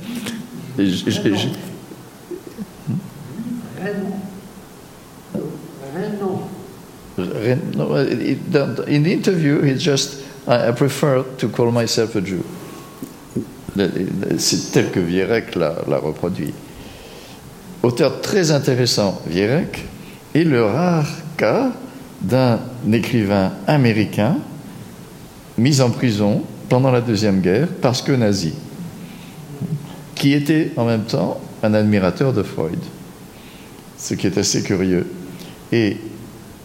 [8.86, 12.44] in the interview, he just, I, prefer to call myself a Jew.
[14.39, 16.53] C'est tel que Vierek l'a reproduit.
[17.83, 19.85] Auteur très intéressant, Vierek,
[20.35, 21.07] est le rare
[21.37, 21.70] cas
[22.20, 22.59] d'un
[22.93, 24.37] écrivain américain
[25.57, 28.53] mis en prison pendant la Deuxième Guerre parce que nazi,
[30.14, 32.79] qui était en même temps un admirateur de Freud,
[33.97, 35.07] ce qui est assez curieux.
[35.72, 35.97] Et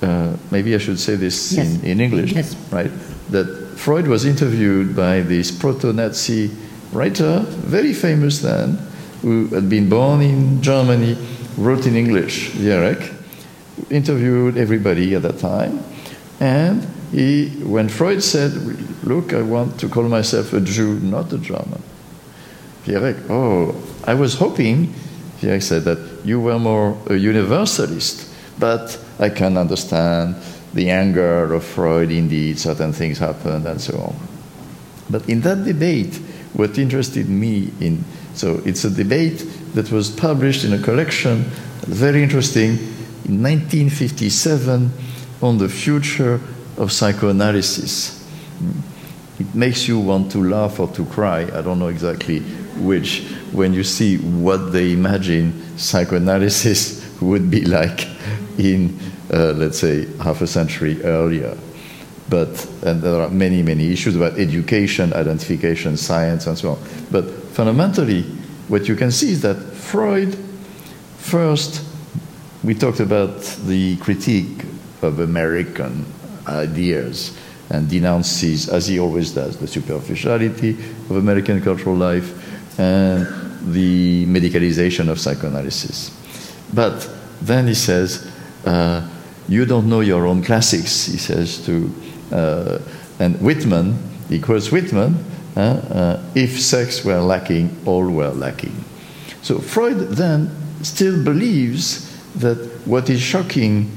[0.04, 0.06] uh,
[0.52, 1.68] maybe I should say this Yes.
[1.84, 2.56] in, in English, Yes.
[2.72, 2.92] right?
[3.32, 3.46] That
[3.78, 6.52] Freud was interviewed by this proto-Nazi
[6.94, 8.78] writer, very famous then,
[9.22, 11.18] who had been born in Germany,
[11.58, 13.14] wrote in English, Vierek,
[13.90, 15.84] interviewed everybody at that time,
[16.40, 18.52] and he, when Freud said,
[19.04, 21.82] "Look, I want to call myself a Jew, not a German,"
[22.86, 23.76] Vierek, oh,
[24.06, 24.94] I was hoping,
[25.42, 28.28] Vierek said that you were more a universalist,
[28.60, 30.36] but I can understand
[30.74, 34.16] the anger of Freud, indeed, certain things happened and so on.
[35.10, 36.20] But in that debate,
[36.54, 41.44] what interested me in, so it's a debate that was published in a collection,
[41.82, 42.78] very interesting,
[43.26, 44.92] in 1957
[45.42, 46.40] on the future
[46.78, 48.24] of psychoanalysis.
[49.40, 52.44] It makes you want to laugh or to cry, I don't know exactly
[52.78, 58.08] which, when you see what they imagine psychoanalysis would be like
[58.58, 59.00] in,
[59.32, 61.58] uh, let's say, half a century earlier.
[62.30, 66.80] But, and there are many, many issues about education, identification, science, and so on.
[67.12, 68.24] But fundamentally,
[68.68, 70.38] what you can see is that Freud,
[71.18, 71.86] first,
[72.64, 74.64] we talked about the critique
[75.02, 76.06] of American
[76.48, 77.38] ideas
[77.70, 80.72] and denounces, as he always does, the superficiality
[81.10, 83.28] of American cultural life and
[83.74, 86.12] the medicalization of psychoanalysis.
[86.74, 87.10] But
[87.42, 88.32] then he says,
[88.66, 89.08] uh,
[89.48, 91.94] You don't know your own classics, he says to,
[93.20, 93.98] and Whitman,
[94.30, 95.24] he quotes Whitman,
[95.56, 98.84] uh, uh, if sex were lacking, all were lacking.
[99.44, 100.50] So Freud then
[100.82, 103.92] still believes that what is shocking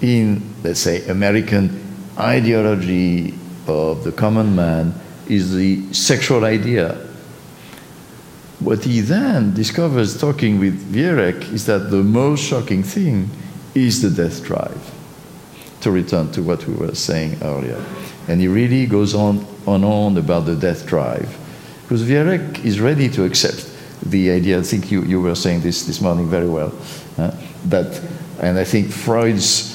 [0.00, 1.82] in, let's say, American
[2.18, 3.34] ideology
[3.66, 4.94] of the common man
[5.28, 6.94] is the sexual idea.
[8.60, 13.28] What he then discovers talking with Vierek is that the most shocking thing
[13.74, 15.01] is the death drive.
[15.82, 17.84] To return to what we were saying earlier.
[18.28, 21.36] And he really goes on and on about the death drive.
[21.82, 23.68] Because Vierek is ready to accept
[24.04, 26.72] the idea, I think you, you were saying this this morning very well,
[27.18, 27.32] uh,
[27.66, 28.00] that,
[28.40, 29.72] and I think Freud's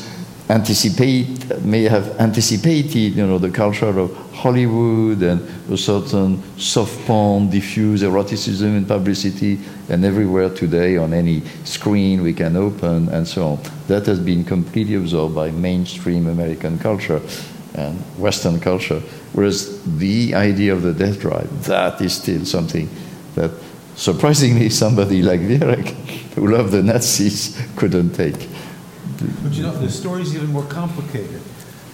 [0.50, 5.42] anticipate may have anticipated you know the culture of Hollywood and
[5.72, 9.60] a certain soft porn, diffuse eroticism in publicity
[9.90, 13.60] and everywhere today on any screen we can open and so on.
[13.88, 17.22] That has been completely absorbed by mainstream American culture
[17.74, 19.00] and Western culture.
[19.34, 22.90] Whereas the idea of the death drive, that is still something
[23.34, 23.52] that
[23.96, 25.90] surprisingly somebody like Vierek,
[26.36, 28.48] who loved the Nazis, couldn't take.
[29.42, 31.42] But you know, the story's even more complicated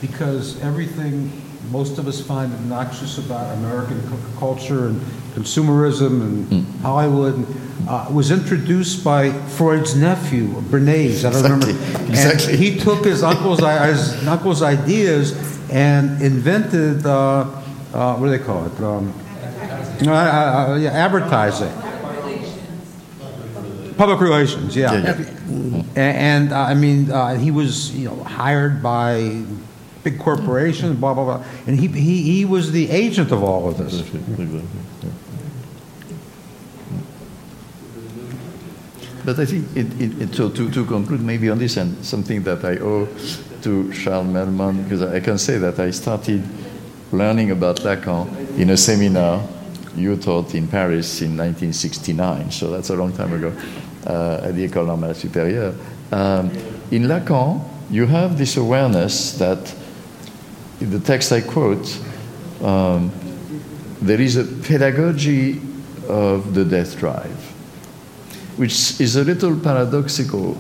[0.02, 1.32] because everything
[1.72, 4.02] most of us find obnoxious about American
[4.38, 5.02] culture and
[5.34, 7.46] consumerism and Hollywood
[7.88, 11.26] uh, was introduced by Freud's nephew, Bernays.
[11.26, 11.70] I don't remember.
[11.70, 12.54] Exactly, exactly.
[12.54, 15.34] And he took his uncle's, his uncle's ideas
[15.70, 17.46] and invented, uh,
[17.94, 18.80] uh, what do they call it?
[18.80, 19.14] Um,
[20.02, 21.72] uh, uh, yeah, advertising.
[23.98, 24.94] Public relations, yeah.
[24.94, 25.84] yeah, yeah.
[25.96, 29.44] And, and uh, I mean, uh, he was you know hired by
[30.04, 33.78] big corporations, blah blah blah, and he he he was the agent of all of
[33.78, 34.02] this.
[39.26, 42.44] But I think, it, it, it, so to, to conclude maybe on this, and something
[42.44, 43.08] that I owe
[43.62, 46.44] to Charles Melman, because I can say that I started
[47.14, 48.28] learning about Lacan
[48.60, 49.42] in a seminar
[49.96, 53.54] you taught in Paris in 1969, so that's a long time ago,
[54.08, 55.76] uh, at the École Normale Supérieure.
[56.12, 56.50] Um,
[56.92, 59.74] in Lacan, you have this awareness that,
[60.84, 61.98] in the text I quote,
[62.62, 63.10] um,
[64.02, 65.62] there is a pedagogy
[66.10, 67.40] of the death drive,
[68.58, 70.58] which is a little paradoxical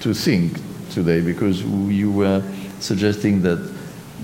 [0.00, 0.58] to think
[0.90, 2.42] today because you were
[2.80, 3.58] suggesting that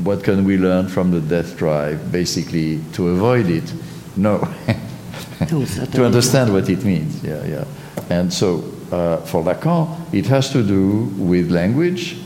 [0.03, 3.71] what can we learn from the death drive, basically to avoid it
[4.16, 4.39] no.
[5.49, 7.65] to understand what it means, yeah, yeah.
[8.09, 12.16] And so uh, for Lacan, it has to do with language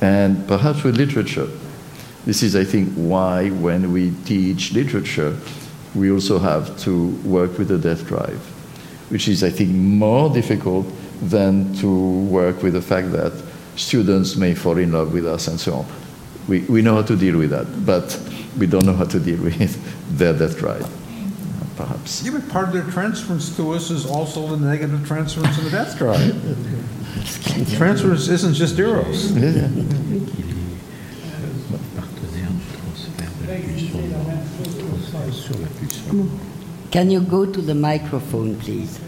[0.00, 1.48] and perhaps with literature.
[2.28, 5.34] This is, I think, why when we teach literature,
[5.94, 8.38] we also have to work with the death drive,
[9.08, 10.84] which is, I think, more difficult
[11.22, 11.88] than to
[12.28, 13.32] work with the fact that
[13.76, 15.86] students may fall in love with us and so on.
[16.48, 18.20] We, we know how to deal with that, but
[18.58, 19.58] we don't know how to deal with
[20.18, 20.86] their death drive
[21.78, 22.24] perhaps.
[22.24, 25.70] Yeah, but part of their transference to us is also the negative transference in the
[25.70, 26.34] death drive.
[27.78, 29.30] transference isn't just eros.
[29.30, 29.70] Yeah.
[36.90, 39.00] Can you go to the microphone, please?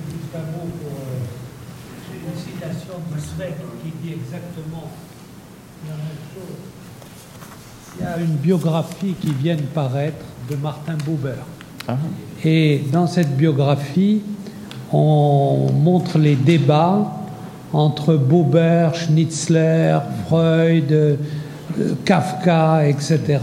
[7.98, 11.34] Il y a une biographie qui vient de paraître de Martin Buber.
[11.88, 11.96] Ah.
[12.44, 14.22] Et dans cette biographie,
[14.92, 17.12] on montre les débats
[17.72, 21.16] entre Buber, Schnitzler, Freud, euh,
[22.04, 23.38] Kafka, etc.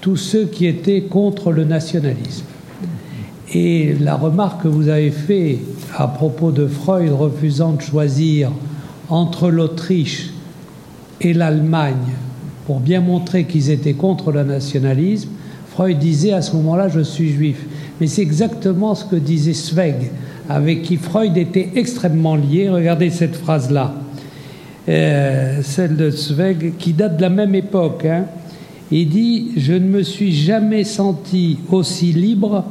[0.00, 2.44] Tous ceux qui étaient contre le nationalisme.
[3.52, 5.58] Et la remarque que vous avez faite
[5.96, 8.50] à propos de Freud refusant de choisir
[9.08, 10.30] entre l'Autriche
[11.20, 12.14] et l'Allemagne
[12.66, 15.30] pour bien montrer qu'ils étaient contre le nationalisme,
[15.70, 17.64] Freud disait à ce moment-là, je suis juif.
[18.00, 20.10] Mais c'est exactement ce que disait Zweig,
[20.48, 22.68] avec qui Freud était extrêmement lié.
[22.68, 23.94] Regardez cette phrase-là,
[24.88, 28.04] euh, celle de Zweig, qui date de la même époque.
[28.04, 28.26] Hein.
[28.90, 32.64] Il dit Je ne me suis jamais senti aussi libre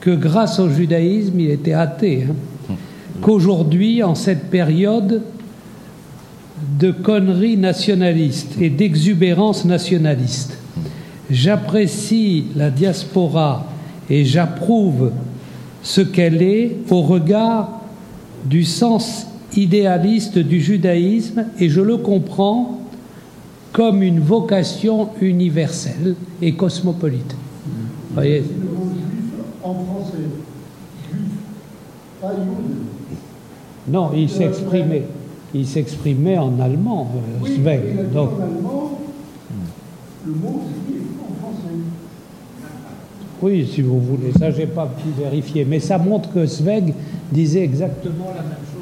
[0.00, 2.74] que grâce au judaïsme, il était athée, hein,
[3.22, 5.22] qu'aujourd'hui, en cette période
[6.78, 10.58] de conneries nationalistes et d'exubérance nationaliste.
[11.30, 13.66] J'apprécie la diaspora
[14.10, 15.12] et j'approuve
[15.82, 17.80] ce qu'elle est au regard
[18.44, 19.26] du sens
[19.56, 22.80] idéaliste du judaïsme et je le comprends
[23.74, 27.36] comme une vocation universelle et cosmopolite.
[28.14, 28.44] Voyez
[29.64, 30.18] en français,
[33.88, 35.02] Non, il s'exprimait.
[35.52, 37.10] Il s'exprimait en allemand,
[37.44, 38.04] euh.
[38.12, 38.98] Donc, en allemand,
[40.24, 40.62] le mot
[43.42, 44.32] oui, si vous voulez.
[44.38, 45.66] Ça, j'ai pas pu vérifier.
[45.66, 46.94] Mais ça montre que Zweig
[47.30, 48.73] disait exactement la même chose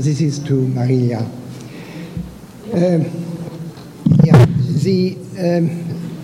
[0.00, 1.18] this is to Maria.
[2.72, 3.04] Um,
[4.24, 6.20] yeah, the um,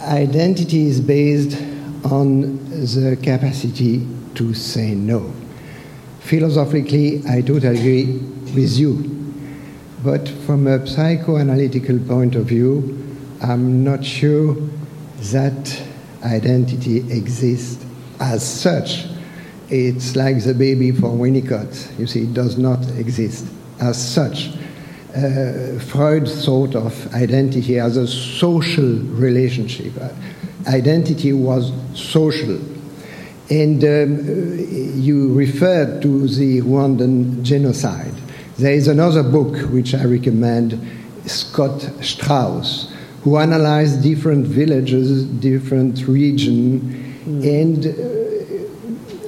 [0.00, 1.60] identity is based
[2.04, 5.32] on the capacity to say no.
[6.20, 8.06] Philosophically, I totally agree
[8.54, 8.94] with you.
[10.02, 12.98] But from a psychoanalytical point of view,
[13.42, 14.56] I'm not sure
[15.32, 15.82] that
[16.24, 17.84] identity exists
[18.18, 19.11] as such.
[19.72, 21.98] It's like the baby for Winnicott.
[21.98, 23.46] You see, it does not exist
[23.80, 24.50] as such.
[25.16, 29.92] Uh, Freud thought of identity as a social relationship.
[30.00, 30.10] Uh,
[30.68, 32.58] identity was social
[33.50, 34.58] and um,
[35.00, 38.14] you referred to the Rwandan genocide.
[38.56, 40.80] There is another book which I recommend,
[41.26, 42.90] Scott Strauss,
[43.22, 46.82] who analyzed different villages, different regions,
[47.24, 47.60] mm.
[47.60, 48.21] and uh,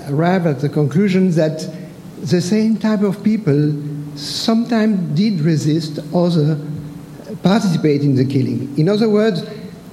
[0.09, 1.69] arrived at the conclusion that
[2.23, 3.73] the same type of people
[4.17, 6.59] sometimes did resist, other
[7.43, 8.77] participate in the killing.
[8.79, 9.45] In other words,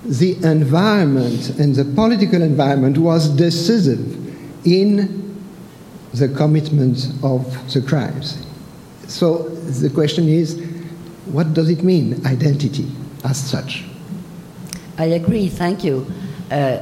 [0.03, 3.99] the environment and the political environment was decisive
[4.65, 5.21] in
[6.13, 7.43] the commitment of
[7.73, 8.45] the crimes.
[9.07, 10.61] So the question is
[11.25, 12.87] what does it mean, identity,
[13.23, 13.83] as such?
[14.97, 16.05] I agree, thank you.
[16.49, 16.79] Uh,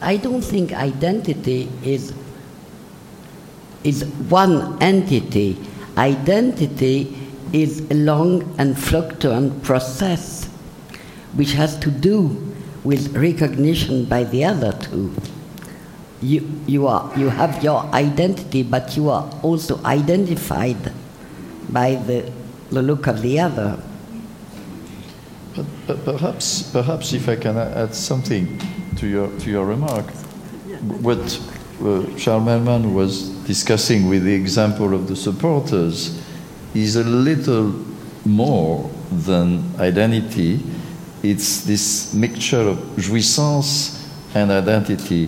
[0.00, 2.12] I don't think identity is,
[3.84, 5.58] is one entity.
[5.96, 7.16] Identity
[7.52, 10.46] is a long and fluctuant process
[11.34, 12.54] which has to do
[12.84, 15.12] with recognition by the other two.
[16.22, 20.92] You, you, are, you have your identity, but you are also identified
[21.70, 22.30] by the,
[22.70, 23.82] the look of the other.
[25.56, 28.60] But, but perhaps, perhaps if I can add something
[28.96, 30.10] to your, to your remark,
[31.00, 31.40] what
[31.80, 36.20] Uh, Charles Melman was discussing with the example of the supporters
[36.74, 37.74] is a little
[38.26, 40.60] more than identity.
[41.22, 45.26] It's this mixture of jouissance and identity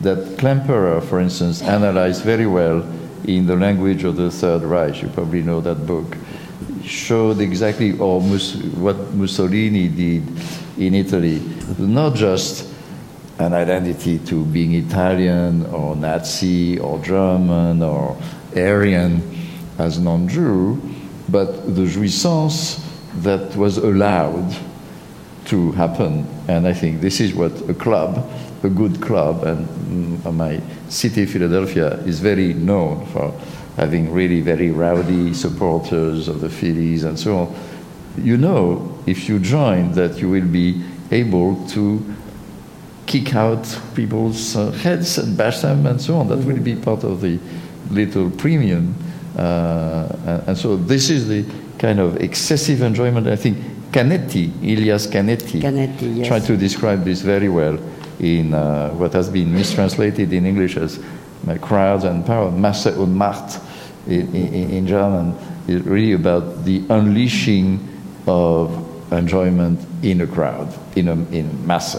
[0.00, 2.82] that Klemperer, for instance, analyzed very well
[3.24, 5.02] in The Language of the Third Reich.
[5.02, 6.16] You probably know that book.
[6.82, 10.22] Showed exactly or what Mussolini did
[10.78, 11.42] in Italy.
[11.78, 12.69] Not just
[13.40, 18.16] an identity to being Italian or Nazi or German or
[18.54, 19.22] Aryan
[19.78, 20.80] as non Jew,
[21.30, 22.84] but the jouissance
[23.22, 24.54] that was allowed
[25.46, 26.26] to happen.
[26.48, 28.30] And I think this is what a club,
[28.62, 30.60] a good club, and mm, my
[30.90, 33.32] city, Philadelphia, is very known for
[33.76, 37.54] having really very rowdy supporters of the Phillies and so on.
[38.18, 42.04] You know, if you join, that you will be able to
[43.10, 43.66] kick out
[43.96, 46.28] people's uh, heads and bash them and so on.
[46.28, 47.40] That will be part of the
[47.90, 48.94] little premium.
[49.36, 51.44] Uh, and, so this is the
[51.76, 53.26] kind of excessive enjoyment.
[53.26, 53.58] I think
[53.90, 56.28] Canetti, Ilias Canetti, Canetti, yes.
[56.28, 57.80] tried to describe this very well
[58.20, 61.00] in uh, what has been mistranslated in English as
[61.62, 63.60] crowds and power, Masse und Macht
[64.06, 65.34] in, in, in German,
[65.66, 67.80] is really about the unleashing
[68.28, 71.96] of enjoyment in a crowd, in a in masse,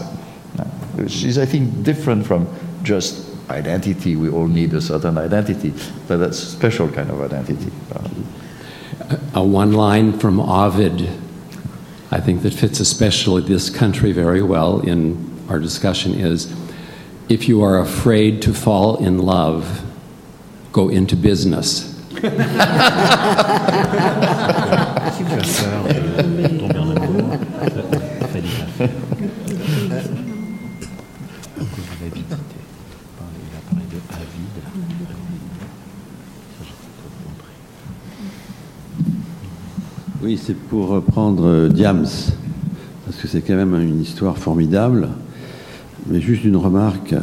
[0.94, 2.46] which is, I think, different from
[2.82, 4.16] just identity.
[4.16, 5.72] We all need a certain identity,
[6.08, 7.70] but that's a special kind of identity.
[9.34, 11.08] A one line from Ovid,
[12.10, 16.54] I think that fits especially this country very well in our discussion is
[17.28, 19.82] if you are afraid to fall in love,
[20.72, 21.90] go into business.
[40.22, 42.06] Oui, c'est pour reprendre Diams,
[43.04, 45.08] parce que c'est quand même une histoire formidable.
[46.06, 47.20] Mais juste une remarque à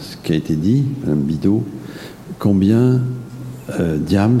[0.00, 1.64] ce qui a été dit, Madame Bidot,
[2.38, 3.00] combien
[3.78, 4.40] euh, Diams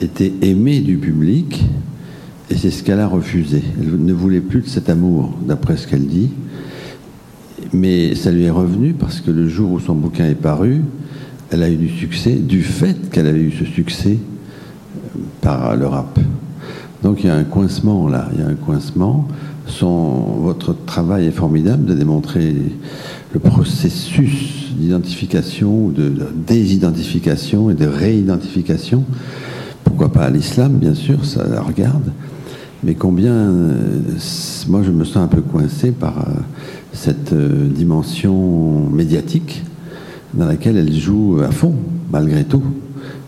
[0.00, 1.64] était aimée du public,
[2.50, 3.62] et c'est ce qu'elle a refusé.
[3.78, 6.30] Elle ne voulait plus de cet amour, d'après ce qu'elle dit.
[7.76, 10.80] Mais ça lui est revenu parce que le jour où son bouquin est paru,
[11.50, 14.16] elle a eu du succès, du fait qu'elle avait eu ce succès
[15.42, 16.18] par le rap.
[17.02, 19.28] Donc il y a un coincement là, il y a un coincement.
[19.78, 22.54] Votre travail est formidable de démontrer
[23.34, 29.04] le processus d'identification, de, de désidentification et de réidentification.
[29.84, 32.10] Pourquoi pas à l'islam, bien sûr, ça la regarde.
[32.84, 33.72] Mais combien, euh,
[34.68, 36.32] moi je me sens un peu coincé par euh,
[36.92, 39.64] cette euh, dimension médiatique
[40.34, 41.74] dans laquelle elle joue à fond,
[42.12, 42.62] malgré tout.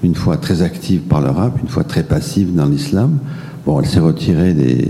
[0.03, 3.19] Une fois très active par le rap, une fois très passive dans l'islam.
[3.65, 4.89] Bon, elle s'est retirée des,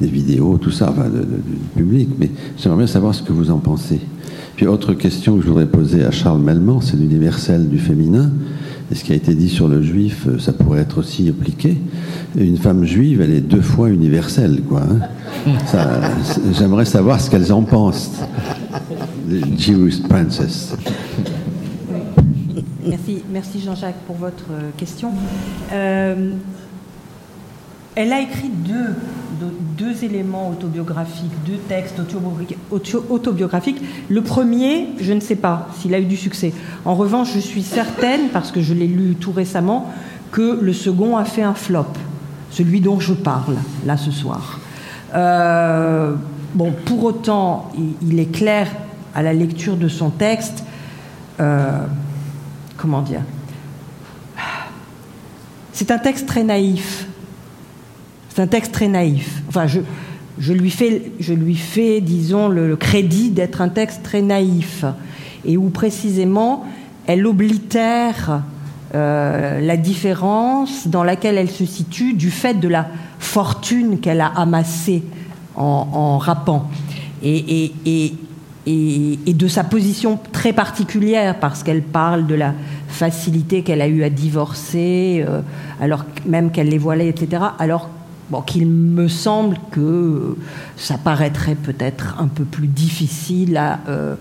[0.00, 4.00] vidéos, tout ça, enfin, du public, mais j'aimerais bien savoir ce que vous en pensez.
[4.56, 8.30] Puis, autre question que je voudrais poser à Charles Melman, c'est l'universel du féminin.
[8.90, 11.76] Et ce qui a été dit sur le juif, ça pourrait être aussi appliqué.
[12.36, 14.82] Une femme juive, elle est deux fois universelle, quoi.
[14.82, 15.86] Hein.
[16.52, 18.10] J'aimerais savoir ce qu'elles en pensent.
[19.28, 20.74] The Jewish princess.
[22.84, 24.46] Merci, merci Jean-Jacques pour votre
[24.76, 25.12] question.
[25.72, 26.32] Euh,
[27.94, 28.94] elle a écrit deux,
[29.76, 32.00] deux, éléments autobiographiques, deux textes
[32.70, 33.82] autobiographiques.
[34.08, 36.52] Le premier, je ne sais pas s'il a eu du succès.
[36.84, 39.92] En revanche, je suis certaine, parce que je l'ai lu tout récemment,
[40.32, 41.86] que le second a fait un flop,
[42.50, 43.56] celui dont je parle
[43.86, 44.60] là ce soir.
[45.14, 46.14] Euh,
[46.54, 48.68] bon, pour autant, il, il, est clair
[49.14, 50.64] à la lecture de son texte,
[51.40, 51.84] euh,
[52.76, 53.22] comment dire,
[55.72, 57.06] c'est un texte très naïf
[58.30, 59.42] c'est un texte très naïf.
[59.48, 64.84] Enfin, je, lui, fais, je lui fais, disons, le, crédit d'être un texte très naïf,
[65.44, 66.64] et où précisément
[67.06, 68.42] elle oblitère
[68.94, 72.88] euh, la différence dans laquelle elle se situe du fait de la
[73.18, 75.02] fortune qu'elle a amassée
[75.56, 76.68] en, en rappant.
[77.22, 77.72] Et,
[78.66, 82.54] de sa position très particulière, parce qu'elle parle de la
[82.88, 85.40] facilité qu'elle a eue à divorcer, euh,
[85.80, 87.42] alors même qu'elle les voilait, etc.
[87.58, 87.88] Alors
[88.30, 90.36] bon, qu'il me semble que
[90.76, 94.14] ça paraîtrait peut-être un peu plus difficile à, euh,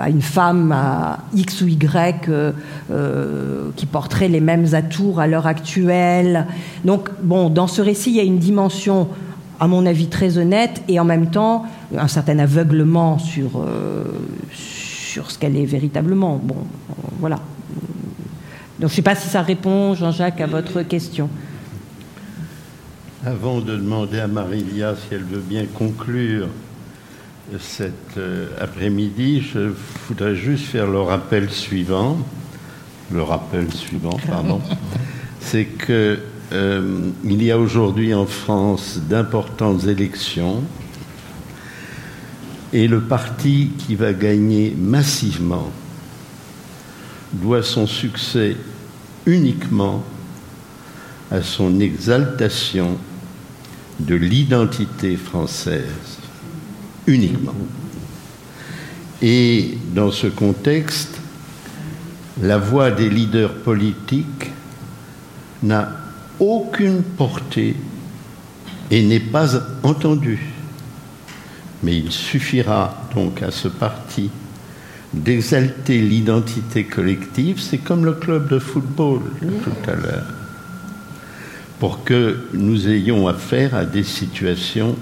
[0.00, 5.46] à, une femme à X ou Y euh, qui porterait les mêmes atours à l'heure
[5.46, 6.46] actuelle.
[6.84, 9.08] Donc, bon, dans ce récit, il y a une dimension
[9.60, 11.64] à mon avis très honnête et en même temps
[11.96, 14.04] un certain aveuglement sur, euh,
[14.52, 16.40] sur ce qu'elle est véritablement.
[16.42, 16.56] Bon,
[17.20, 17.36] voilà.
[18.80, 21.28] Donc je ne sais pas si ça répond, Jean-Jacques, à votre question.
[23.24, 26.48] Avant de demander à Marilia si elle veut bien conclure
[27.60, 29.70] cet euh, après-midi, je
[30.08, 32.18] voudrais juste faire le rappel suivant.
[33.12, 34.60] Le rappel suivant, pardon.
[35.40, 36.18] C'est que
[36.52, 40.64] euh, il y a aujourd'hui en France d'importantes élections
[42.72, 45.70] et le parti qui va gagner massivement
[47.34, 48.56] doit son succès
[49.26, 50.02] uniquement
[51.30, 52.98] à son exaltation
[54.00, 56.18] de l'identité française,
[57.06, 57.54] uniquement.
[59.20, 61.20] Et dans ce contexte,
[62.42, 64.50] la voix des leaders politiques
[65.62, 65.92] n'a
[66.40, 67.76] aucune portée
[68.90, 70.40] et n'est pas entendu.
[71.82, 74.30] Mais il suffira donc à ce parti
[75.12, 80.26] d'exalter l'identité collective, c'est comme le club de football tout à l'heure,
[81.82, 84.94] pour que nous ayons affaire à des situations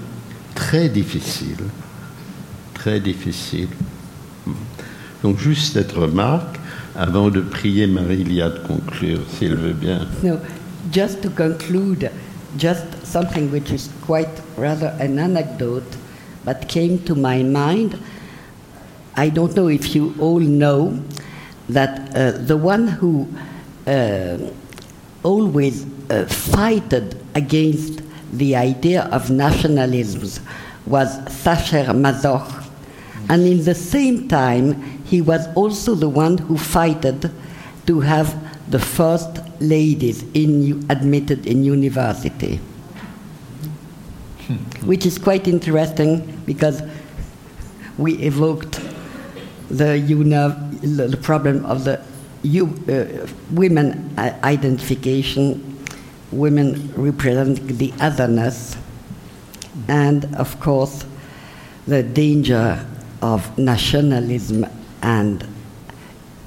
[0.55, 1.65] très difficiles,
[2.73, 3.69] très difficiles.
[5.21, 6.57] Donc juste cette remarque,
[6.95, 10.07] avant de prier Marie-Lia de conclure, s'il veut bien.
[10.91, 12.09] just to conclude,
[12.57, 15.95] just something which is quite rather an anecdote,
[16.43, 17.95] but came to my mind.
[19.15, 20.99] I don't know if you all know
[21.69, 23.27] that uh, the one who
[23.85, 24.39] uh,
[25.21, 28.01] always uh, fighted against
[28.33, 30.41] the idea of nationalisms
[30.85, 32.67] was Sacher Masoch.
[33.29, 37.31] And in the same time, he was also the one who fighted
[37.87, 38.35] to have
[38.69, 42.57] the first ladies in, admitted in university,
[44.83, 46.81] which is quite interesting because
[47.97, 48.79] we evoked
[49.69, 55.70] the, the problem of the uh, women identification,
[56.31, 58.77] women representing the otherness,
[59.87, 61.05] and of course
[61.87, 62.85] the danger
[63.21, 64.65] of nationalism
[65.01, 65.45] and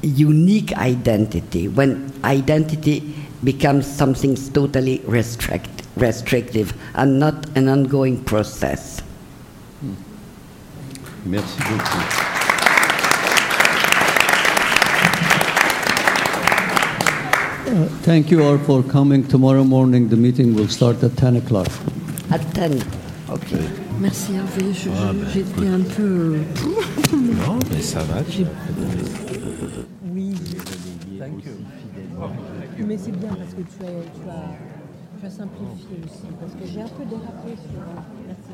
[0.02, 9.00] unique identity, when identity becomes something totally restrict, restrictive and not an ongoing process.
[9.80, 9.94] Hmm.
[11.26, 12.33] Merci beaucoup.
[18.02, 19.26] Thank you all for coming.
[19.26, 21.68] Tomorrow morning, the meeting will start at 10 o'clock.
[22.30, 22.82] At 10,
[23.30, 23.66] okay.
[24.00, 24.72] Merci Hervé,
[25.32, 26.36] j'étais un peu...
[27.12, 28.22] non, mais ça va.
[32.78, 36.66] Mais c'est bien parce que tu as, tu as, tu as simplifié aussi, parce que
[36.66, 37.80] j'ai un peu dérapé sur...
[38.26, 38.52] Merci.